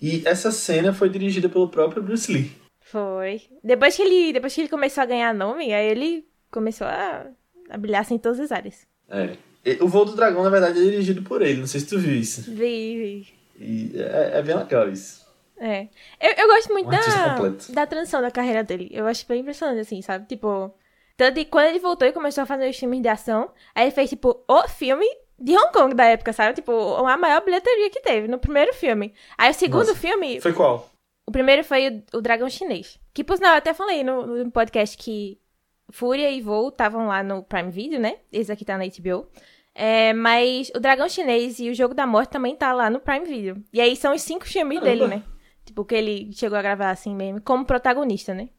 [0.02, 2.52] E essa cena foi dirigida pelo próprio Bruce Lee.
[2.82, 3.42] Foi.
[3.64, 7.26] Depois que ele, depois que ele começou a ganhar nome, aí ele começou a,
[7.70, 8.86] a brilhar assim, em todas as áreas.
[9.10, 9.38] É.
[9.82, 11.62] O Voo do Dragão, na verdade, é dirigido por ele.
[11.62, 12.42] Não sei se tu viu isso.
[12.52, 13.34] Vi, vi.
[13.60, 15.24] E é, é bem legal isso.
[15.58, 15.88] É.
[16.20, 17.38] Eu, eu gosto muito Um da,
[17.74, 18.90] da transição da carreira dele.
[18.92, 20.28] Eu acho bem impressionante, assim, sabe?
[20.28, 20.74] Tipo,
[21.16, 23.92] tanto que quando ele voltou e começou a fazer os filmes de ação, aí ele
[23.92, 25.08] fez, tipo, o filme
[25.44, 26.56] de Hong Kong da época, sabe?
[26.56, 29.14] Tipo, a maior bilheteria que teve no primeiro filme.
[29.38, 29.96] Aí o segundo Nossa.
[29.96, 30.90] filme, Foi qual?
[31.28, 32.98] O primeiro foi o, o Dragão Chinês.
[33.14, 35.38] Que, por sinal, eu até falei no, no podcast que
[35.92, 38.16] Fúria e Voo estavam lá no Prime Video, né?
[38.32, 39.28] Esse aqui tá na HBO.
[39.76, 43.26] É, mas o Dragão Chinês e o Jogo da Morte também tá lá no Prime
[43.26, 43.62] Video.
[43.74, 45.08] E aí são os cinco filmes Caramba.
[45.08, 45.24] dele, né?
[45.66, 48.50] Tipo, que ele chegou a gravar assim mesmo, como protagonista, né?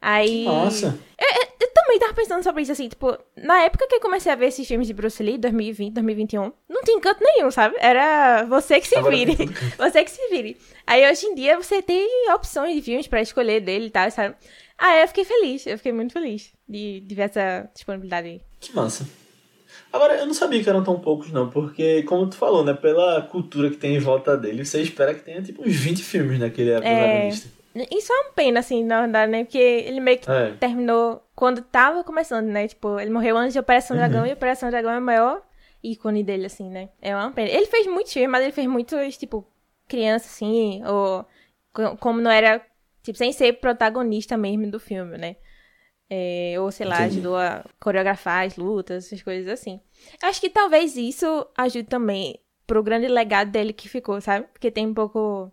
[0.00, 0.44] Aí.
[0.44, 0.98] Nossa.
[1.18, 4.46] Eu também tava pensando sobre isso, assim, tipo, na época que eu comecei a ver
[4.46, 7.74] esses filmes de Bruce Lee, 2020, 2021, não tinha encanto nenhum, sabe?
[7.78, 9.36] Era você que se Agora vire.
[9.76, 10.56] Você que se vire.
[10.86, 14.34] Aí hoje em dia você tem opções de filmes pra escolher dele e tal, sabe?
[14.78, 18.40] Ah, eu fiquei feliz, eu fiquei muito feliz de, de ver essa disponibilidade aí.
[18.60, 19.06] Que massa.
[19.92, 23.22] Agora, eu não sabia que eram tão poucos, não, porque, como tu falou, né, pela
[23.22, 26.70] cultura que tem em volta dele, você espera que tenha, tipo, uns 20 filmes naquele
[26.70, 26.80] é...
[26.80, 27.48] protagonista.
[27.90, 29.44] Isso é uma pena, assim, na verdade, né?
[29.44, 30.52] Porque ele meio que É.
[30.52, 32.68] terminou quando tava começando, né?
[32.68, 35.42] Tipo, ele morreu antes de Operação Dragão e Operação Dragão é o maior
[35.82, 36.88] ícone dele, assim, né?
[37.02, 37.50] É uma pena.
[37.50, 39.44] Ele fez muitos filmes, mas ele fez muitos, tipo,
[39.88, 41.24] criança, assim, ou
[41.72, 42.64] co- como não era,
[43.02, 45.36] tipo, sem ser protagonista mesmo do filme, né?
[46.08, 47.16] É, ou, sei lá, Entendi.
[47.18, 49.80] ajudou a coreografar as lutas, essas coisas assim.
[50.22, 54.46] Acho que talvez isso ajude também pro grande legado dele que ficou, sabe?
[54.52, 55.50] Porque tem um pouco.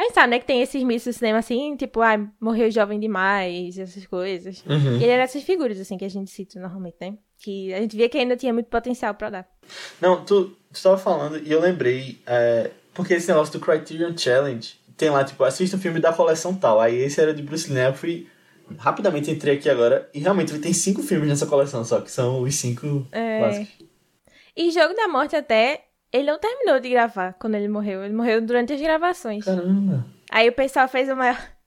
[0.00, 2.98] A gente sabe, né, que tem esses mitos do cinema assim, tipo, ah, morreu jovem
[2.98, 4.64] demais, essas coisas.
[4.66, 4.96] Uhum.
[4.96, 7.18] E ele era essas figuras, assim, que a gente cita normalmente, né?
[7.38, 9.48] Que a gente via que ainda tinha muito potencial pra dar.
[10.00, 14.74] Não, tu, tu tava falando e eu lembrei, é, porque esse negócio do Criterion Challenge,
[14.96, 16.80] tem lá, tipo, assista um filme da coleção tal.
[16.80, 17.88] Aí esse era de Bruce Lee, né?
[17.88, 18.26] Eu fui,
[18.78, 22.40] rapidamente entrei aqui agora, e realmente ele tem cinco filmes nessa coleção só, que são
[22.40, 23.38] os cinco É.
[23.38, 23.86] clássicos.
[24.56, 28.04] E Jogo da Morte até, ele não terminou de gravar quando ele morreu.
[28.04, 29.44] Ele morreu durante as gravações.
[29.44, 30.06] Caramba.
[30.30, 31.36] Aí o pessoal fez o maior.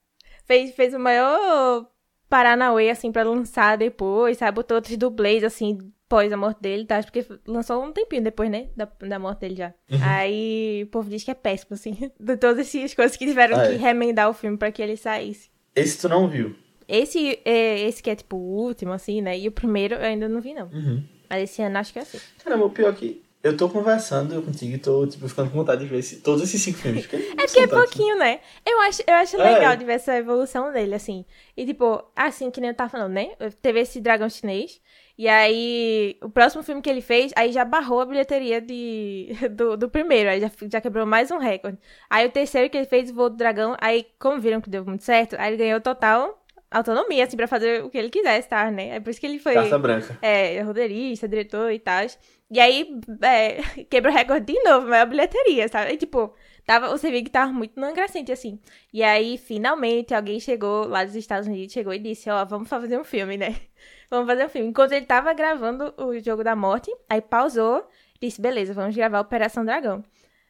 [0.46, 1.88] Fez, fez o maior
[2.28, 4.56] Paranauê, assim, pra lançar depois, sabe?
[4.56, 5.78] Botou outros dublês, assim,
[6.10, 7.02] pós a morte dele, tá?
[7.02, 8.68] Porque lançou um tempinho depois, né?
[8.76, 9.74] Da, da morte dele já.
[9.90, 10.00] Uhum.
[10.02, 12.12] Aí o povo diz que é péssimo, assim.
[12.20, 13.78] De todas essas coisas que tiveram Ah, que é.
[13.78, 15.50] remendar o filme pra que ele saísse.
[15.74, 16.54] Esse tu não viu.
[16.90, 19.40] Esse, é, esse que é, tipo, o último, assim, né?
[19.40, 20.68] E o primeiro eu ainda não vi, não.
[20.68, 21.02] Uhum.
[21.30, 22.20] Mas esse ano acho que é assim.
[22.44, 25.82] Caramba, o pior é que eu tô conversando contigo e tô, tipo, ficando com vontade
[25.84, 27.06] de ver esse- todos esses cinco filmes.
[27.06, 28.40] Porque É porque é pouquinho, né?
[28.66, 29.54] Eu acho, eu acho É.
[29.54, 31.26] legal de ver essa evolução dele, assim.
[31.56, 33.32] E, tipo, assim, que nem eu tava falando, né?
[33.62, 34.82] Teve esse dragão chinês.
[35.18, 39.76] E aí, o próximo filme que ele fez, aí já barrou a bilheteria de, do,
[39.78, 40.30] do primeiro.
[40.30, 41.78] Aí já, já quebrou mais um recorde.
[42.10, 43.76] Aí o terceiro que ele fez, o voo do dragão.
[43.80, 46.43] Aí, como viram que deu muito certo, aí ele ganhou total
[46.74, 48.96] autonomia, assim, pra fazer o que ele quisesse, tá, né?
[48.96, 49.54] É por isso que ele foi...
[49.54, 50.18] Carta branca.
[50.22, 52.06] É, roteirista, diretor e tal.
[52.52, 55.94] E aí, é, quebra o recorde de novo, maior bilheteria, sabe?
[55.94, 56.34] E, tipo,
[56.66, 58.60] tava, você via que tava muito não crescente, assim.
[58.92, 63.00] E aí, finalmente, alguém chegou lá dos Estados Unidos, chegou e disse, ó, vamos fazer
[63.00, 63.56] um filme, né?
[64.10, 64.70] Vamos fazer um filme.
[64.70, 67.88] Enquanto ele tava gravando o Jogo da Morte, aí pausou,
[68.22, 70.04] disse, beleza, vamos gravar Operação Dragão.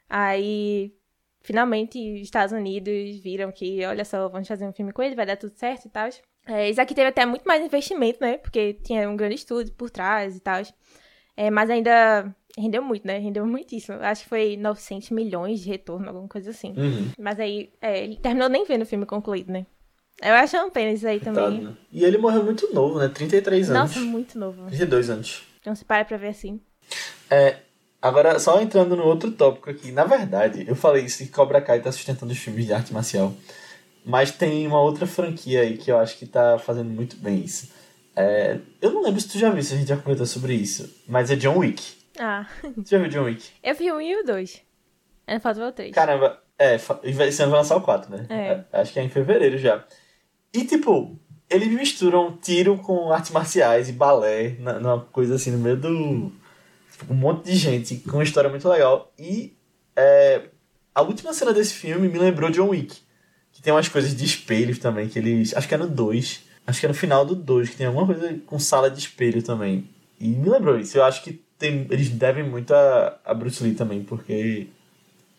[0.10, 0.94] Aí,
[1.44, 5.26] finalmente, os Estados Unidos viram que, olha só, vamos fazer um filme com ele, vai
[5.26, 6.10] dar tudo certo e tal.
[6.48, 8.38] É, isso aqui teve até muito mais investimento, né?
[8.38, 10.62] Porque tinha um grande estúdio por trás e tal.
[11.38, 13.18] É, mas ainda rendeu muito, né?
[13.18, 13.98] Rendeu muitíssimo.
[14.02, 16.74] Acho que foi 900 milhões de retorno, alguma coisa assim.
[16.78, 17.12] Uhum.
[17.20, 19.66] Mas aí, é, ele terminou nem vendo o filme concluído, né?
[20.22, 21.66] Eu acho uma pena isso aí Coitado, também.
[21.66, 21.78] né?
[21.92, 23.10] E ele morreu muito novo, né?
[23.10, 23.96] 33 anos.
[23.96, 24.68] Nossa, muito novo.
[24.68, 25.44] 32 anos.
[25.66, 26.62] Não se para pra ver assim.
[27.30, 27.58] É,
[28.08, 29.92] agora, só entrando no outro tópico aqui.
[29.92, 33.34] Na verdade, eu falei isso que Cobra Kai tá sustentando os filmes de arte marcial.
[34.06, 37.72] Mas tem uma outra franquia aí que eu acho que tá fazendo muito bem isso.
[38.16, 40.94] É, eu não lembro se tu já viu, se a gente já comentou sobre isso.
[41.08, 41.82] Mas é John Wick.
[42.20, 43.50] Ah, Tu já viu John Wick?
[43.64, 44.62] eu vi 1 e o 2.
[45.26, 45.94] Ainda falta o 3.
[45.96, 48.26] Caramba, é, esse ano vai lançar o 4, né?
[48.30, 48.82] É.
[48.82, 49.84] Acho que é em fevereiro já.
[50.54, 51.18] E tipo,
[51.50, 56.32] eles misturam tiro com artes marciais e balé, numa coisa assim, no meio do.
[57.04, 59.12] Tipo, um monte de gente com uma história muito legal.
[59.20, 59.54] E
[59.96, 60.44] é,
[60.96, 62.98] a última cena desse filme me lembrou John Wick.
[63.52, 65.56] Que tem umas coisas de espelhos também, que eles.
[65.56, 66.42] Acho que é no 2.
[66.66, 69.44] Acho que é no final do 2, que tem alguma coisa com sala de espelho
[69.44, 69.88] também.
[70.20, 70.98] E me lembrou isso.
[70.98, 74.68] Eu acho que tem, eles devem muito a, a Bruce Lee também, porque.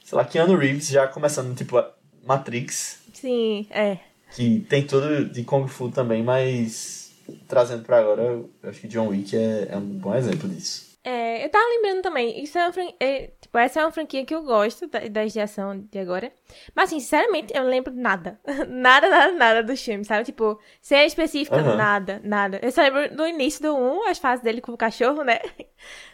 [0.05, 1.83] Sei lá, Keanu Reeves já começando, tipo,
[2.27, 3.97] Matrix, Sim, é.
[4.37, 7.11] que tem tudo de Kung Fu também, mas
[7.49, 10.94] trazendo pra agora, eu acho que John Wick é, é um bom exemplo disso.
[11.07, 14.35] É, eu tava lembrando também, isso é uma é, tipo, essa é uma franquia que
[14.35, 16.33] eu gosto da- das de ação de agora.
[16.75, 18.41] Mas, assim, sinceramente, eu não lembro nada.
[18.69, 20.25] nada, nada, nada dos filmes, sabe?
[20.25, 21.77] Tipo, cena específica, Aham.
[21.77, 22.59] nada, nada.
[22.63, 25.41] Eu só lembro do início do 1, as fases dele com o cachorro, né?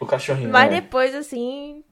[0.00, 0.50] O cachorrinho.
[0.50, 0.80] Mas né?
[0.80, 1.84] depois, assim,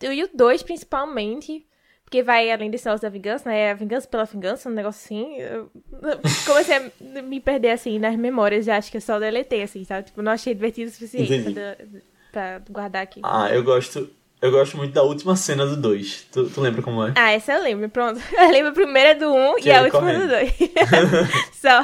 [0.00, 1.66] e o 2 principalmente,
[2.04, 3.58] porque vai além desse negócio da vingança, né?
[3.62, 5.38] É a vingança pela vingança, um negócio assim.
[5.40, 5.70] Eu
[6.46, 10.06] comecei a me perder, assim, nas memórias, já acho que eu só deletei, assim, sabe?
[10.06, 12.04] Tipo, não achei divertido o suficiente Entendi.
[12.34, 13.20] Pra, guardar aqui.
[13.22, 14.10] Ah, eu gosto.
[14.42, 16.26] Eu gosto muito da última cena do 2.
[16.30, 17.12] Tu, tu lembra como é?
[17.16, 18.20] Ah, essa eu lembro, pronto.
[18.36, 20.22] Eu lembro a primeira do 1 Que e a ele última correndo.
[20.22, 20.52] do 2.
[21.54, 21.82] Só.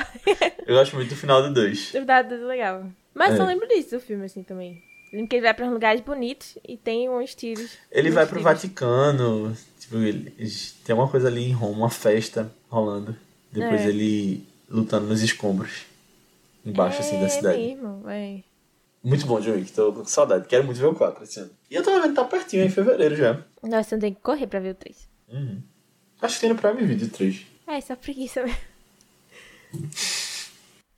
[0.67, 1.93] Eu gosto muito do final do 2.
[2.07, 2.85] Tá tudo legal.
[3.15, 3.39] Mas É.
[3.39, 4.83] não lembro disso do filme, assim, também.
[5.11, 7.79] Lembro que ele vai pra uns lugares bonitos e tem uns tiros.
[7.91, 8.53] Ele uns vai pro tiros.
[8.53, 9.57] Vaticano.
[9.79, 10.31] Tipo, ele,
[10.85, 13.17] tem uma coisa ali em Roma, uma festa rolando.
[13.51, 13.89] Depois É.
[13.89, 15.87] ele lutando nos escombros.
[16.65, 17.59] Embaixo, assim, da cidade.
[17.59, 18.41] É mesmo, é.
[19.03, 19.73] Muito bom, John Wick.
[19.73, 20.47] Tô com saudade.
[20.47, 21.51] Quero muito ver o 4 esse ano.
[21.71, 23.43] E eu tava vendo que tá pertinho, em fevereiro já.
[23.63, 25.09] Nossa, eu tenho que correr pra ver o 3.
[25.29, 25.63] Uhum.
[26.21, 27.47] Acho que tem no Prime Video 3.
[27.67, 28.59] É, só preguiça mesmo.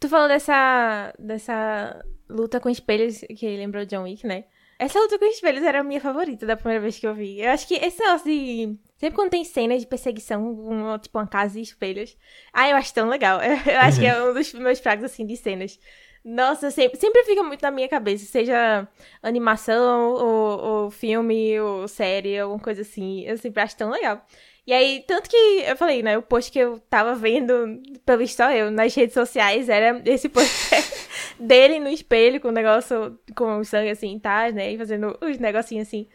[0.01, 4.45] tu falou dessa, dessa luta com espelhos que lembrou John Wick, né?
[4.79, 7.41] Essa luta com espelhos era a minha favorita da primeira vez que eu vi.
[7.41, 8.77] Eu acho que esse negócio de.
[8.97, 12.17] Sempre quando tem cenas de perseguição, um, tipo uma casa de espelhos.
[12.53, 13.39] Ah, eu acho tão legal.
[13.43, 15.79] Eu, acho que é um dos meus fracos, assim, de cenas.
[16.25, 18.87] Nossa, sempre, sempre fica muito na minha cabeça, seja
[19.23, 23.23] animação, ou, ou filme, ou série, alguma coisa assim.
[23.23, 24.25] Eu sempre acho tão legal.
[24.65, 26.17] E aí, tanto que eu falei, né?
[26.17, 30.53] O post que eu tava vendo pelo Story, eu, nas redes sociais, era esse post
[31.39, 34.73] dele no espelho, com o negócio, com o sangue assim, tá, né?
[34.73, 36.07] E fazendo os negocinhos assim.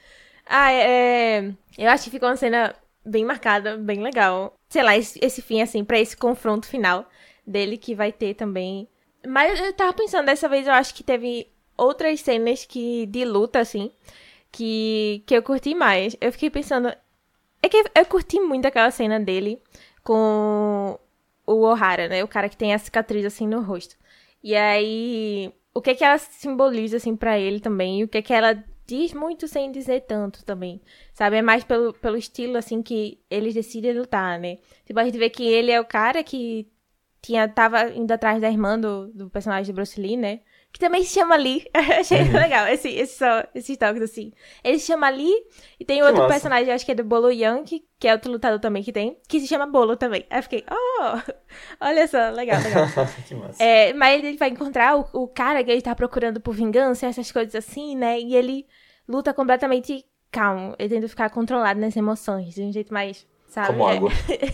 [0.46, 1.54] Ah, é, é.
[1.78, 2.74] Eu acho que ficou uma cena
[3.06, 4.54] bem marcada, bem legal.
[4.70, 7.10] Sei lá, esse, esse fim, assim, pra esse confronto final
[7.46, 8.88] dele que vai ter também.
[9.25, 13.60] Mas eu tava pensando, dessa vez eu acho que teve outras cenas que de luta,
[13.60, 13.91] assim,
[14.51, 16.15] que, que eu curti mais.
[16.19, 16.89] Eu fiquei pensando,
[17.62, 19.62] é que eu curti muito aquela cena dele
[20.03, 20.99] com
[21.45, 22.23] o O'Hara, né?
[22.23, 23.95] O cara que tem a cicatriz assim no rosto.
[24.43, 28.01] E aí, o que é que ela simboliza assim para ele também?
[28.01, 30.82] E o que é que ela diz muito sem dizer tanto também.
[31.13, 31.38] Sabe?
[31.38, 34.58] É mais pelo, pelo estilo assim que eles decidem lutar, né?
[34.86, 36.67] Tipo, a gente vê que ele é o cara que
[37.21, 40.41] tinha tava indo atrás da irmã do, do personagem de Bruce Lee, né?
[40.71, 41.67] que também se chama Lee.
[41.73, 42.34] Achei uhum.
[42.34, 44.32] legal esse, esse só, esses toques assim.
[44.63, 45.34] Ele se chama Lee
[45.80, 46.34] e tem outro Nossa.
[46.34, 49.39] personagem, acho que é do Bolo Yankee, que é outro lutador também que tem, que
[49.39, 50.25] se chama Bolo também.
[50.30, 51.17] Aí fiquei, oh,
[51.82, 52.86] olha só, legal, legal.
[53.27, 53.63] que massa.
[53.63, 57.32] É, mas ele vai encontrar o, o cara que ele tá procurando por vingança, essas
[57.32, 58.19] coisas assim, né?
[58.19, 58.67] E ele
[59.08, 60.75] luta completamente calmo.
[60.77, 63.67] Ele tenta ficar controlado nas emoções, de um jeito mais, sabe?
[63.67, 64.12] Como água.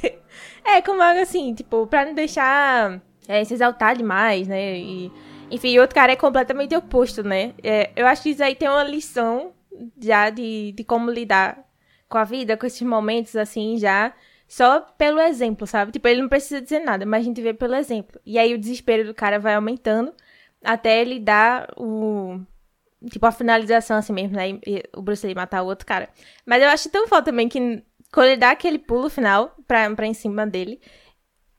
[0.64, 4.78] é, como água assim, tipo, pra não deixar é, se exaltar demais, né?
[4.78, 5.12] E
[5.52, 7.54] enfim, o outro cara é completamente oposto, né?
[7.64, 9.54] É, eu acho que isso aí tem uma lição
[10.00, 11.64] já de, de como lidar
[12.10, 14.14] com a vida, com esses momentos assim, já.
[14.48, 15.92] Só pelo exemplo, sabe?
[15.92, 18.20] Tipo, ele não precisa dizer nada, mas a gente vê pelo exemplo.
[18.26, 20.14] E aí o desespero do cara vai aumentando
[20.64, 22.40] até ele dar o.
[23.10, 24.50] Tipo, a finalização assim mesmo, né?
[24.66, 26.10] E o Bruce Lee matar o outro cara.
[26.46, 30.06] Mas eu acho tão foda também que quando ele dá aquele pulo final pra, pra
[30.06, 30.80] em cima dele,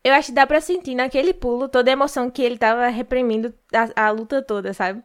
[0.04, 3.52] eu acho que dá pra sentir naquele pulo toda a emoção que ele tava reprimindo
[3.74, 5.02] a, a luta toda, sabe?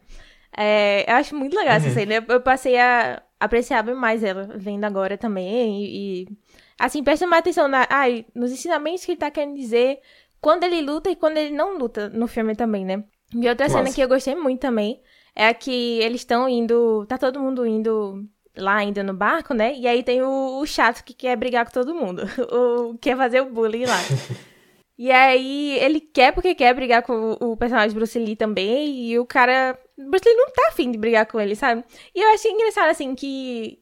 [0.56, 1.94] É, eu acho muito legal essa uhum.
[1.94, 2.14] cena.
[2.16, 5.84] Eu, eu, passei a apreciar bem mais ela vendo agora também.
[5.84, 6.28] E, e
[6.78, 10.00] assim, presta mais atenção na, ai, nos ensinamentos que ele tá querendo dizer
[10.40, 13.04] quando ele luta e quando ele não luta no filme também, né?
[13.34, 13.80] E outra Nossa.
[13.80, 15.02] cena que eu gostei muito também
[15.36, 17.06] é a que eles estão indo.
[17.08, 18.28] Tá todo mundo indo
[18.60, 19.74] lá ainda no barco, né?
[19.76, 22.24] E aí tem o, o chato que quer brigar com todo mundo.
[22.52, 24.00] O quer fazer o bullying lá.
[25.02, 29.06] E aí ele quer porque quer brigar com o personagem Bruce Lee também.
[29.06, 29.80] E o cara.
[29.98, 31.86] Bruce Lee não tá afim de brigar com ele, sabe?
[32.14, 33.80] E eu achei engraçado, assim, que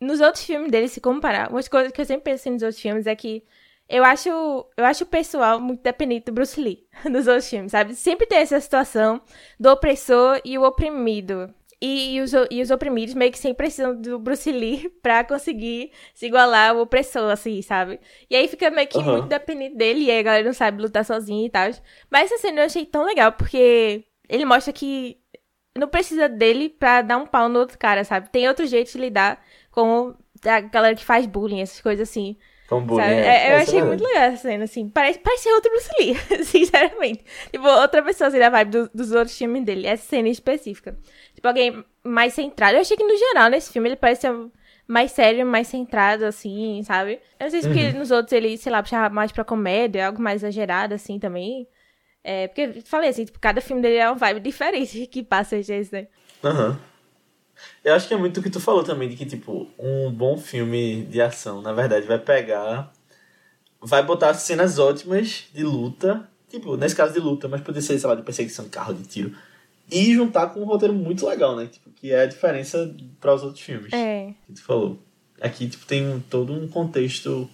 [0.00, 3.06] nos outros filmes dele, se comparar, uma coisa que eu sempre pensei nos outros filmes
[3.06, 3.44] é que
[3.88, 7.94] eu acho, eu acho o pessoal muito dependente do Bruce Lee nos outros filmes, sabe?
[7.94, 9.20] Sempre tem essa situação
[9.58, 11.54] do opressor e o oprimido.
[11.88, 16.26] E, os, e os oprimidos meio que sempre precisam do Bruce Lee pra conseguir se
[16.26, 18.00] igualar ao opressor, assim, sabe?
[18.28, 19.04] E aí fica meio que uhum.
[19.04, 21.70] muito dependente dele, e aí a galera não sabe lutar sozinha e tal.
[22.10, 25.16] Mas essa cena eu achei tão legal, porque ele mostra que
[25.78, 28.30] não precisa dele pra dar um pau no outro cara, sabe?
[28.30, 32.36] Tem outro jeito de lidar com a galera que faz bullying, essas coisas assim.
[32.68, 33.06] Tão bonito.
[33.06, 34.88] É, eu achei muito legal essa cena, assim.
[34.88, 37.24] Parece, parece outro Bruce Lee, sinceramente.
[37.52, 39.86] Tipo, outra pessoa, assim, da vibe do, dos outros filmes dele.
[39.86, 40.96] Essa cena específica.
[41.34, 42.76] Tipo, alguém mais centrado.
[42.76, 44.26] Eu achei que, no geral, nesse filme, ele parece
[44.86, 47.20] mais sério, mais centrado, assim, sabe?
[47.38, 47.98] Eu não sei se porque uhum.
[47.98, 51.68] nos outros ele, sei lá, puxava mais pra comédia, algo mais exagerado, assim, também.
[52.24, 55.68] É, porque, falei assim, tipo, cada filme dele é uma vibe diferente que passa às
[55.68, 56.08] vezes, né?
[56.42, 56.70] Aham.
[56.70, 56.95] Uhum.
[57.84, 60.36] Eu acho que é muito o que tu falou também, de que, tipo, um bom
[60.36, 62.92] filme de ação, na verdade, vai pegar.
[63.80, 66.28] Vai botar cenas ótimas de luta.
[66.48, 69.04] Tipo, nesse caso de luta, mas poderia ser, sei lá, de perseguição de carro, de
[69.04, 69.32] tiro.
[69.90, 71.66] E juntar com um roteiro muito legal, né?
[71.66, 73.92] Tipo, que é a diferença para os outros filmes.
[73.92, 74.34] É.
[74.46, 74.98] Que tu falou.
[75.40, 77.48] Aqui, tipo, tem todo um contexto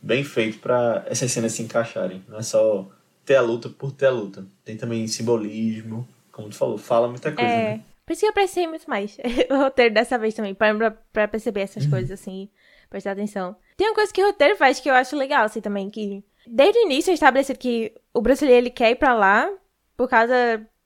[0.00, 2.22] bem feito para essas cenas se encaixarem.
[2.28, 2.88] Não é só
[3.24, 4.44] ter a luta por ter a luta.
[4.64, 7.76] Tem também simbolismo, como tu falou, fala muita coisa, é.
[7.76, 7.84] né?
[8.12, 9.16] Por isso que eu apreciei muito mais
[9.50, 11.90] o roteiro dessa vez também, pra, pra perceber essas uhum.
[11.90, 12.50] coisas, assim,
[12.90, 13.56] prestar atenção.
[13.74, 16.78] Tem uma coisa que o roteiro faz que eu acho legal, assim, também, que desde
[16.78, 19.50] o início é estabelecido que o Lee, ele quer ir pra lá
[19.96, 20.34] por causa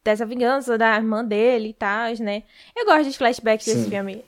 [0.05, 2.45] dessa vingança da irmã dele e tal, né?
[2.77, 3.75] Eu gosto de flashbacks Sim.
[3.75, 4.25] desse filme.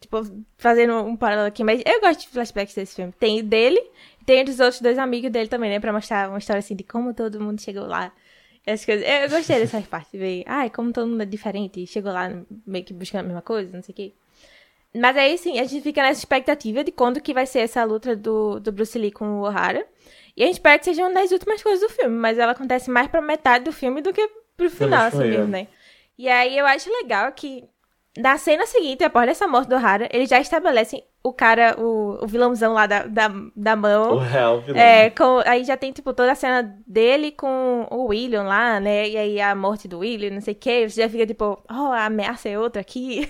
[0.00, 0.22] Tipo,
[0.56, 3.12] fazendo um paralelo aqui, mas eu gosto de flashbacks desse filme.
[3.18, 3.80] Tem dele
[4.22, 5.80] e tem dos outros dois amigos dele também, né?
[5.80, 8.12] Pra mostrar uma história assim de como todo mundo chegou lá.
[8.66, 9.06] Essas coisas.
[9.06, 10.42] Eu gostei dessas partes, ver.
[10.44, 11.86] Ai, como todo mundo é diferente.
[11.86, 12.28] Chegou lá
[12.66, 14.12] meio que buscando a mesma coisa, não sei o quê.
[14.92, 18.16] Mas aí, sim, a gente fica nessa expectativa de quando que vai ser essa luta
[18.16, 19.86] do, do Bruce Lee com o O'Hara.
[20.36, 22.90] E a gente espera que seja uma das últimas coisas do filme, mas ela acontece
[22.90, 25.68] mais pra metade do filme do que pro final, assim mesmo, né?
[26.18, 27.64] E aí eu acho legal que
[28.16, 32.26] na cena seguinte, após essa morte do Hara, eles já estabelecem o cara, o, o
[32.26, 34.14] vilãozão lá da, da, da mão.
[34.14, 34.80] O real vilão.
[34.80, 39.08] É, com, aí já tem, tipo, toda a cena dele com o William lá, né?
[39.08, 40.88] E aí a morte do William, não sei o quê.
[40.88, 43.28] Você já fica, tipo, oh, a ameaça é outra aqui.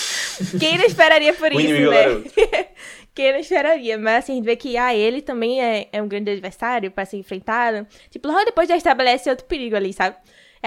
[0.58, 2.66] Quem não esperaria por isso, né?
[3.14, 3.96] Quem não esperaria?
[3.96, 7.06] Mas assim, a gente vê que ah, ele também é, é um grande adversário pra
[7.06, 7.86] ser enfrentado.
[8.10, 10.16] Tipo, logo depois já estabelece outro perigo ali, sabe?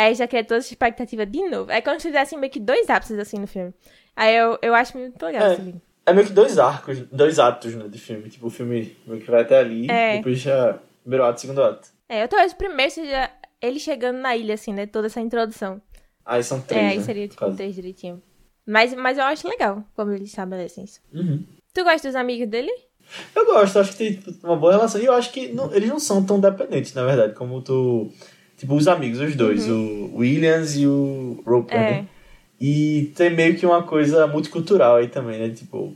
[0.01, 1.71] Aí já cria toda essa expectativa de novo.
[1.71, 3.73] É como se fizessem meio que dois ápices assim no filme.
[4.15, 5.55] Aí eu, eu acho muito legal É.
[5.55, 5.81] vídeo.
[6.05, 8.29] É meio que dois arcos, dois atos, né, de filme.
[8.29, 10.17] Tipo, o filme meio que vai até ali, É.
[10.17, 10.79] depois já...
[11.01, 11.87] Primeiro ato, segundo ato.
[12.07, 13.29] É, eu talvez o primeiro seja
[13.61, 14.85] ele chegando na ilha, assim, né?
[14.85, 15.81] Toda essa introdução.
[16.25, 17.55] Aí são três, é, aí né, seria tipo caso.
[17.55, 18.21] três direitinho.
[18.65, 20.99] Mas, mas eu acho legal como eles estabelecem isso.
[21.13, 21.43] Uhum.
[21.73, 22.71] Tu gosta dos amigos dele?
[23.35, 25.01] Eu gosto, acho que tem uma boa relação.
[25.01, 28.11] E eu acho que não- eles não são tão dependentes, na verdade, como tu.
[28.59, 31.83] Tipo, os amigos, os dois, o Williams e o Roper, Uhum.
[31.85, 31.91] É.
[31.91, 32.07] né?
[32.61, 35.49] E tem meio que uma coisa multicultural aí também, né?
[35.55, 35.95] Tipo,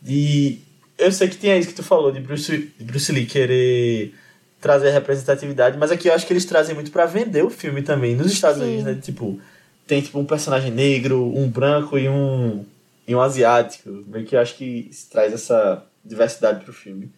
[0.00, 0.58] de.
[0.96, 4.14] Eu sei que tinha isso que tu falou de Bruce, de Bruce Lee querer
[4.60, 8.14] trazer representatividade, mas aqui eu acho que eles trazem muito pra vender o filme também,
[8.16, 8.64] nos Estados Sim.
[8.68, 8.98] Unidos, né?
[9.02, 9.38] Tipo,
[9.86, 12.64] tem tipo um personagem negro, um branco e um,
[13.06, 13.90] e um asiático.
[14.06, 17.10] Meio que eu acho que traz essa diversidade pro filme.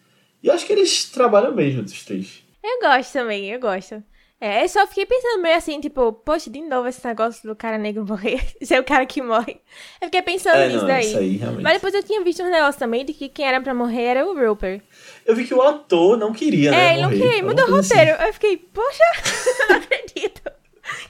[0.43, 2.43] E eu acho que eles trabalham bem juntos, os três.
[2.63, 4.03] Eu gosto também, eu gosto.
[4.41, 7.77] É, eu só fiquei pensando meio assim, tipo, poxa, de novo esse negócio do cara
[7.77, 9.59] negro morrer, ser o cara que morre.
[10.01, 11.05] Eu fiquei pensando É, nisso não, daí.
[11.07, 11.63] isso aí, realmente.
[11.63, 14.25] Mas depois eu tinha visto um negócio também de que quem era pra morrer era
[14.25, 14.81] o Roper.
[15.25, 16.77] Eu vi que o ator não queria, né?
[16.89, 18.21] é, ele não queria, mudou o coisa roteiro.
[18.21, 19.03] Eu fiquei, poxa,
[19.69, 20.41] não acredito.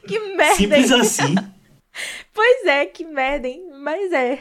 [0.08, 0.44] Que merda.
[0.46, 0.56] Assim.
[0.56, 1.36] Simples assim.
[2.34, 3.70] Pois é, que merda, hein?
[3.80, 4.40] Mas é.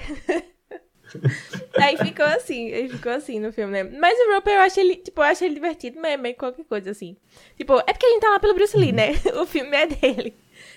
[1.77, 3.85] Aí ficou assim, aí ficou assim no filme, né?
[3.99, 6.65] Mas o Roper eu acho ele, tipo, eu acho ele divertido, mas é meio qualquer
[6.65, 7.17] coisa assim.
[7.57, 9.13] Tipo, é porque a gente tá lá pelo Bruce Lee, né?
[9.41, 10.35] O filme é dele.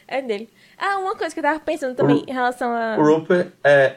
[0.08, 0.50] É dele.
[0.78, 2.98] Ah, uma coisa que eu tava pensando também em relação a.
[3.00, 3.96] O Roper é.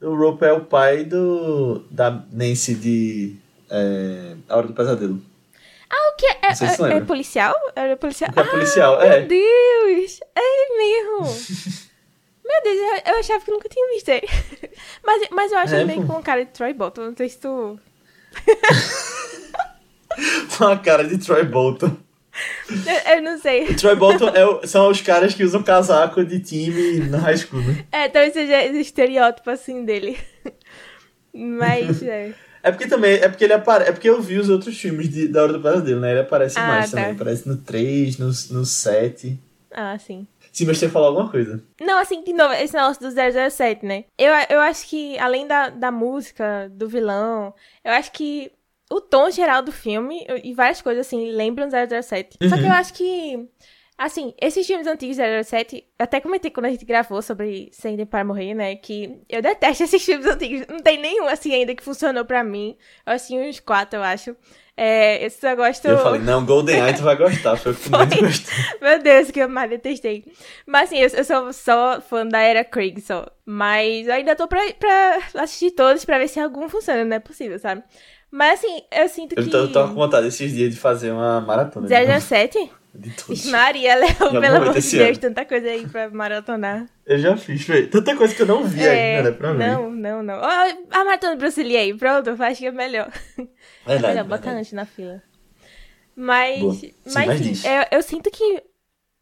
[0.00, 1.84] O Roper é o pai do.
[1.90, 3.36] da Nancy de.
[3.70, 5.22] É, a Hora do Pesadelo.
[5.88, 6.26] Ah, o que?
[6.42, 7.54] É, se é, é policial?
[7.76, 8.30] É policial?
[8.34, 9.20] É policial, ah, é.
[9.20, 10.20] Meu Deus!
[10.34, 11.82] É mesmo!
[12.44, 12.76] Meu Deus,
[13.06, 14.26] eu, eu achava que nunca tinha visto ele.
[15.04, 17.02] Mas, mas eu acho É, ele meio com um cara de Troy Bolton.
[17.10, 17.78] Não sei se tu.
[20.58, 21.96] Com a cara de Troy Bolton.
[22.70, 23.64] Eu, eu não sei.
[23.68, 27.36] O Troy Bolton é o- são os caras que usam casaco de time na high
[27.36, 27.84] school, né?
[27.92, 30.18] É, talvez seja esse estereótipo assim dele.
[31.32, 32.34] Mas, é.
[32.62, 33.90] É porque também, é porque ele aparece.
[33.90, 36.12] É porque eu vi os outros filmes de, da Hora do Pesadelo, né?
[36.12, 36.98] Ele aparece Ah, mais tá.
[36.98, 37.14] também.
[37.14, 39.38] Aparece no 3, no, no 7.
[39.70, 40.26] Ah, sim.
[40.66, 41.64] Mas você falou alguma coisa.
[41.80, 44.04] Não, assim, de novo, esse negócio do 007, né?
[44.18, 48.52] Eu, eu acho que, além da, da música, do vilão, eu acho que
[48.90, 52.36] o tom geral do filme e várias coisas, assim, lembram 007.
[52.48, 53.48] Só que eu acho que,
[54.04, 57.96] assim, esses filmes antigos de 007, eu até comentei quando a gente gravou sobre Sem
[57.96, 58.76] Tempo para Morrer, né?
[58.76, 60.66] Que eu detesto esses filmes antigos.
[60.68, 62.76] Não tem nenhum, assim, ainda que funcionou pra mim.
[63.06, 64.36] Eu assisti uns quatro, eu acho.
[64.76, 65.86] É, eu gosto...
[65.86, 67.56] Eu falei, não, GoldenEye tu vai gostar.
[67.56, 68.54] Foi o que tu mais gostou.
[68.80, 70.24] Meu Deus, que eu mais detestei.
[70.66, 73.26] Mas assim, eu, eu sou só fã da era Craig só.
[73.44, 77.20] Mas eu ainda tô pra, pra assistir todos pra ver se algum funciona, não é
[77.20, 77.82] possível, sabe?
[78.30, 79.50] Mas assim, eu sinto Eu que.
[79.50, 81.86] tô, eu tô com vontade esses dias de fazer uma maratona.
[81.86, 82.70] de novo, 007?
[82.94, 83.46] De todos.
[83.46, 85.18] Maria, Léo, pelo amor de Deus, ano.
[85.18, 86.88] tanta coisa aí pra maratonar.
[87.06, 87.86] Eu já fiz, foi.
[87.86, 89.36] Tanta coisa que eu não vi ainda, né?
[89.36, 89.62] Pra ver.
[89.64, 90.34] É, não, não, não.
[90.34, 93.10] Ó, a maratona do Bruce Lee aí, pronto, eu acho que é melhor.
[93.38, 93.46] É
[93.86, 95.22] Verdade, melhor, bota antes na fila.
[96.14, 96.74] Mas, Boa.
[96.74, 97.64] Sim, mas mas sim, diz.
[97.64, 98.62] eu, eu sinto que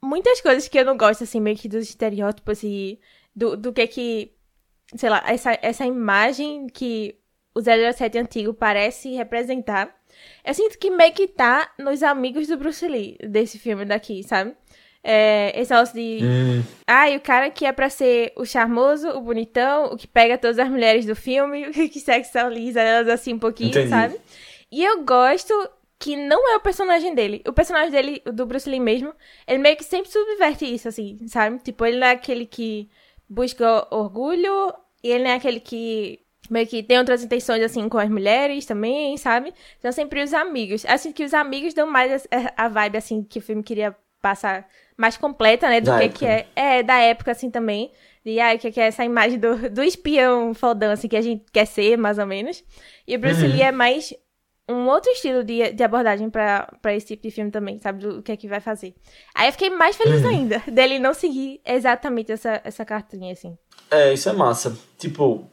[0.02, 2.98] muitas coisas que eu não gosto, assim, meio que dos estereótipos e
[3.34, 4.32] do, do que que,
[4.96, 7.16] sei lá, essa, essa imagem que
[7.54, 9.94] o 007 antigo parece representar,
[10.44, 14.54] eu sinto que meio que tá nos amigos do Bruce Lee, desse filme daqui, sabe?
[15.02, 19.08] É, esse negócio de Hum, ah, e o cara que é pra ser o charmoso,
[19.10, 23.34] o bonitão, o que pega todas as mulheres do filme, o que sexualiza elas assim
[23.34, 23.88] um pouquinho, Entendi.
[23.88, 24.20] sabe?
[24.70, 25.54] E eu gosto
[25.98, 27.42] que não é o personagem dele.
[27.46, 29.12] O personagem dele, o do Bruce Lee mesmo,
[29.46, 31.58] ele meio que sempre subverte isso, assim, sabe?
[31.58, 32.88] Tipo, ele não é aquele que
[33.28, 34.72] busca orgulho,
[35.02, 36.20] e ele não é aquele que
[36.50, 39.54] meio que tem outras intenções, assim, com as mulheres também, sabe?
[39.80, 40.84] São sempre os amigos.
[40.86, 42.26] Assim que os amigos dão mais
[42.56, 45.80] a, a vibe, assim, que o filme queria passar mais completa, né?
[45.80, 46.18] Do Da que, época.
[46.18, 46.46] que é.
[46.54, 47.90] É, da época, assim, também.
[48.42, 51.44] Ai, o que que é essa imagem do, do espião fodão, assim, que a gente
[51.52, 52.62] quer ser, mais ou menos.
[53.08, 53.50] E o Bruce Uhum.
[53.52, 54.12] Lee é mais
[54.68, 58.06] um outro estilo de, de abordagem pra, pra esse tipo de filme também, sabe?
[58.06, 58.94] Do que é que vai fazer.
[59.34, 60.28] Aí eu fiquei mais feliz Uhum.
[60.28, 63.56] ainda dele não seguir exatamente essa, essa cartinha, assim.
[63.90, 64.78] É, isso é massa.
[64.98, 65.50] Tipo,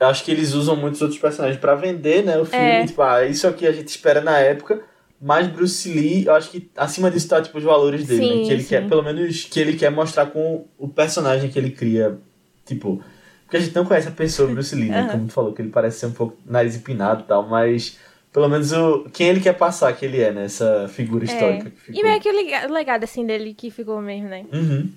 [0.00, 2.38] eu acho que eles usam muitos outros personagens pra vender, né?
[2.38, 2.64] O filme.
[2.64, 2.86] É.
[2.86, 4.80] Tipo, ah, isso aqui a gente espera na época.
[5.20, 8.46] Mas Bruce Lee, eu acho que acima disso tá, tipo, os valores dele, Sim, né?
[8.46, 8.68] Que ele sim.
[8.68, 12.18] quer, pelo menos, que ele quer mostrar com o personagem que ele cria.
[12.64, 13.02] Tipo,
[13.44, 15.08] Porque a gente não conhece a pessoa Bruce Lee, né?
[15.10, 17.98] Como tu falou, que ele parece ser um pouco nariz empinado e tal, mas
[18.32, 20.44] pelo menos o quem ele quer passar que ele é, né?
[20.44, 21.70] Essa figura histórica É.
[21.70, 22.00] que ficou.
[22.00, 24.44] E meio que o legado, assim, dele que ficou mesmo, né?
[24.52, 24.88] Uhum.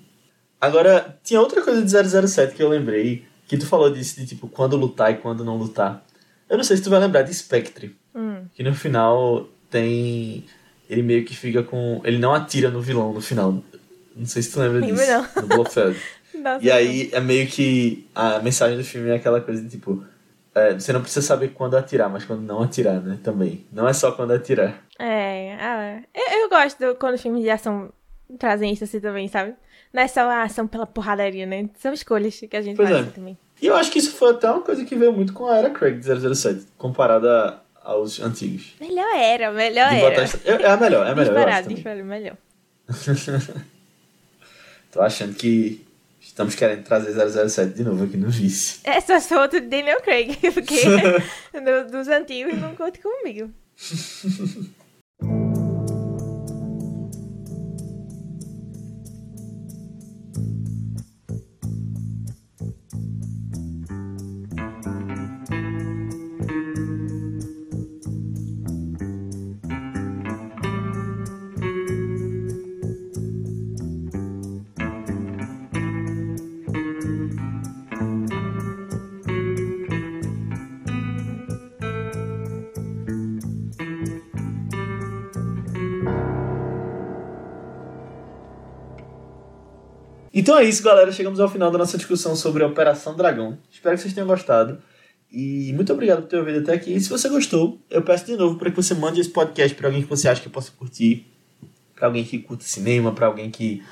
[0.60, 1.90] Agora, tinha outra coisa de
[2.28, 5.56] 007 que eu lembrei, que tu falou disso, de tipo, quando lutar e quando não
[5.56, 6.04] lutar.
[6.48, 8.44] Eu não sei se tu vai lembrar de Spectre, Hum.
[8.54, 10.44] que no final tem.
[10.88, 12.00] Ele meio que fica com.
[12.04, 13.62] Ele não atira no vilão no final.
[14.14, 15.06] Não sei se tu lembra disso.
[15.10, 15.42] não.
[15.42, 15.98] No Blofeld.
[16.62, 18.06] E aí é meio que.
[18.14, 20.02] A mensagem do filme é aquela coisa de tipo.
[20.54, 23.18] é, você não precisa saber quando atirar, mas quando não atirar, né?
[23.22, 23.66] Também.
[23.70, 24.82] Não é só quando atirar.
[24.98, 27.92] É, ah, eu, eu gosto do- quando filmes de ação
[28.38, 29.54] trazem isso assim também, sabe?
[29.92, 31.68] Não é só a ação pela porradaria, né?
[31.78, 33.10] São escolhas que a gente Pois faz é.
[33.10, 33.36] também.
[33.60, 35.70] E eu acho que isso foi até uma coisa que veio muito com a era
[35.70, 38.74] Craig de 007, comparada aos antigos.
[38.80, 40.24] Melhor era, melhor De era.
[40.44, 41.62] É, é a melhor, é a melhor.
[41.68, 42.36] Disparado, melhor.
[44.90, 45.84] Tô achando que
[46.20, 47.12] estamos querendo trazer
[47.48, 48.80] 007 de novo aqui no Vice.
[48.84, 50.76] É só outro Daniel Craig, porque
[51.52, 53.50] do- dos antigos não conta comigo.
[90.42, 91.12] Então é isso, galera.
[91.12, 93.56] Chegamos ao final da nossa discussão sobre a Operação Dragão.
[93.70, 94.76] Espero que vocês tenham gostado.
[95.30, 96.92] E muito obrigado por ter ouvido até aqui.
[96.92, 99.86] E se você gostou, eu peço de novo para que você mande esse podcast para
[99.86, 101.28] alguém que você acha que possa curtir.
[101.94, 103.84] Para alguém que curta cinema, para alguém que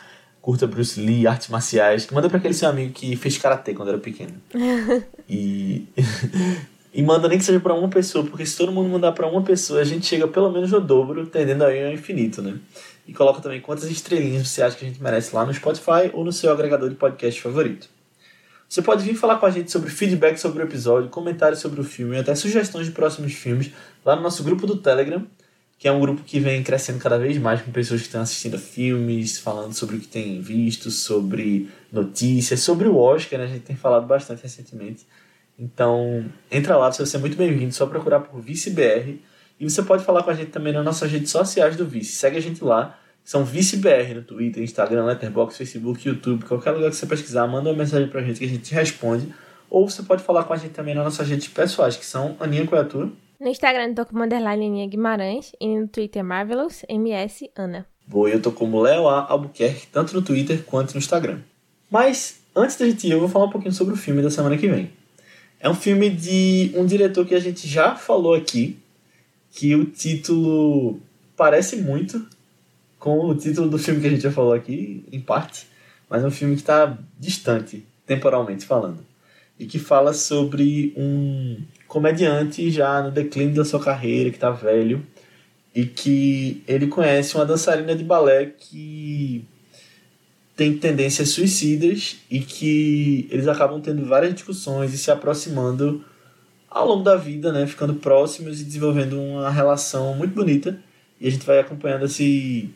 [0.43, 2.05] curta Bruce Lee, artes marciais.
[2.05, 4.35] Que manda para aquele seu amigo que fez karatê quando era pequeno.
[5.31, 5.87] e
[6.93, 9.43] e manda nem que seja para uma pessoa, porque se todo mundo mandar para uma
[9.43, 12.59] pessoa, a gente chega pelo menos no dobro, tendendo aí ao infinito, né?
[13.11, 16.25] E coloca também quantas estrelinhas você acha que a gente merece lá no Spotify ou
[16.25, 17.89] no seu agregador de podcast favorito.
[18.69, 21.83] Você pode vir falar com a gente sobre feedback sobre o episódio, comentários sobre o
[21.83, 23.73] filme e até sugestões de próximos filmes
[24.05, 25.27] lá no nosso grupo do Telegram,
[25.77, 28.57] que é um grupo que vem crescendo cada vez mais com pessoas que estão assistindo
[28.57, 33.47] filmes, falando sobre o que têm visto, sobre notícias, sobre o Oscar, né?
[33.47, 35.05] A gente tem falado bastante recentemente.
[35.59, 39.21] Então, entra lá, você vai ser muito bem-vindo, só procurar por ViceBR.
[39.61, 42.13] E você pode falar com a gente também nas nossas redes sociais do Vice.
[42.13, 46.97] Segue a gente lá, são ViceBR no Twitter, Instagram, Letterboxd, Facebook, YouTube, qualquer lugar que
[46.97, 49.29] você pesquisar, manda uma mensagem pra gente que a gente te responde.
[49.69, 52.67] Ou você pode falar com a gente também nas nossas redes pessoais, que são Aninha
[52.67, 53.11] Coiatura.
[53.39, 55.53] No Instagram, tô como underline Aninha Guimarães.
[55.61, 57.87] E no Twitter, Marvelous MS Ana.
[58.07, 59.31] Boa, eu tô como Leo A.
[59.31, 61.39] Albuquerque, tanto no Twitter quanto no Instagram.
[61.91, 64.57] Mas, antes da gente ir, eu vou falar um pouquinho sobre o filme da semana
[64.57, 64.91] que vem.
[65.61, 68.77] É um filme de um diretor que a gente já falou aqui,
[69.53, 71.01] que o título
[71.37, 72.27] parece muito
[72.99, 75.67] com o título do filme que a gente já falou aqui, em parte,
[76.09, 78.99] mas é um filme que está distante, temporalmente falando.
[79.59, 85.05] E que fala sobre um comediante já no declínio da sua carreira, que está velho,
[85.75, 89.45] e que ele conhece uma dançarina de balé que
[90.57, 96.05] tem tendências suicidas e que eles acabam tendo várias discussões e se aproximando
[96.71, 100.79] ao longo da vida, né, ficando próximos e desenvolvendo uma relação muito bonita.
[101.21, 102.71] E a gente vai acompanhando esse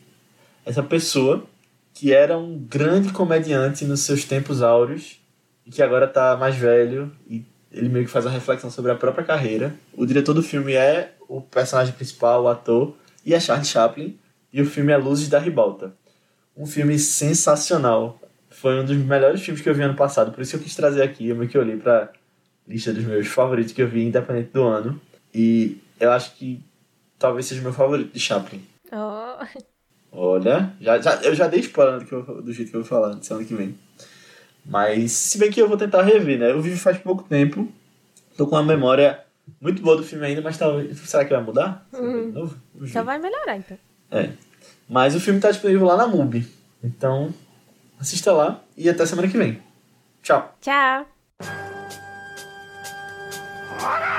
[0.65, 1.45] essa pessoa
[1.93, 5.21] que era um grande comediante nos seus tempos áureos
[5.65, 8.95] e que agora está mais velho e ele meio que faz uma reflexão sobre a
[8.95, 9.73] própria carreira.
[9.93, 14.17] O diretor do filme é o personagem principal, o ator, e é Charlie Chaplin,
[14.51, 15.93] e o filme é Luzes da Ribalta.
[16.55, 18.19] Um filme sensacional.
[18.49, 20.75] Foi um dos melhores filmes que eu vi ano passado, por isso que eu quis
[20.75, 22.09] trazer aqui, eu meio que olhei pra
[22.67, 24.99] lista dos meus favoritos que eu vi, independente do ano,
[25.33, 26.61] e eu acho que
[27.19, 28.61] talvez seja o meu favorito de Chaplin.
[28.91, 29.45] Oh.
[30.11, 33.45] Olha, já, já, eu já dei spoiler do, do jeito que eu vou falar semana
[33.45, 33.77] que vem.
[34.65, 36.51] Mas, se bem que eu vou tentar rever, né?
[36.51, 37.67] Eu vi faz pouco tempo,
[38.35, 39.23] tô com uma memória
[39.61, 40.97] muito boa do filme ainda, mas talvez.
[40.99, 41.87] Será que vai mudar?
[41.93, 42.55] De novo?
[42.73, 43.03] Ver.
[43.03, 43.77] vai melhorar, então.
[44.09, 44.29] É.
[44.89, 46.47] Mas o filme tá disponível lá na MUBI.
[46.83, 47.33] Então,
[47.99, 49.61] assista lá e até semana que vem.
[50.23, 50.55] Tchau.
[50.61, 51.14] Tchau.
[53.77, 54.14] Hold on!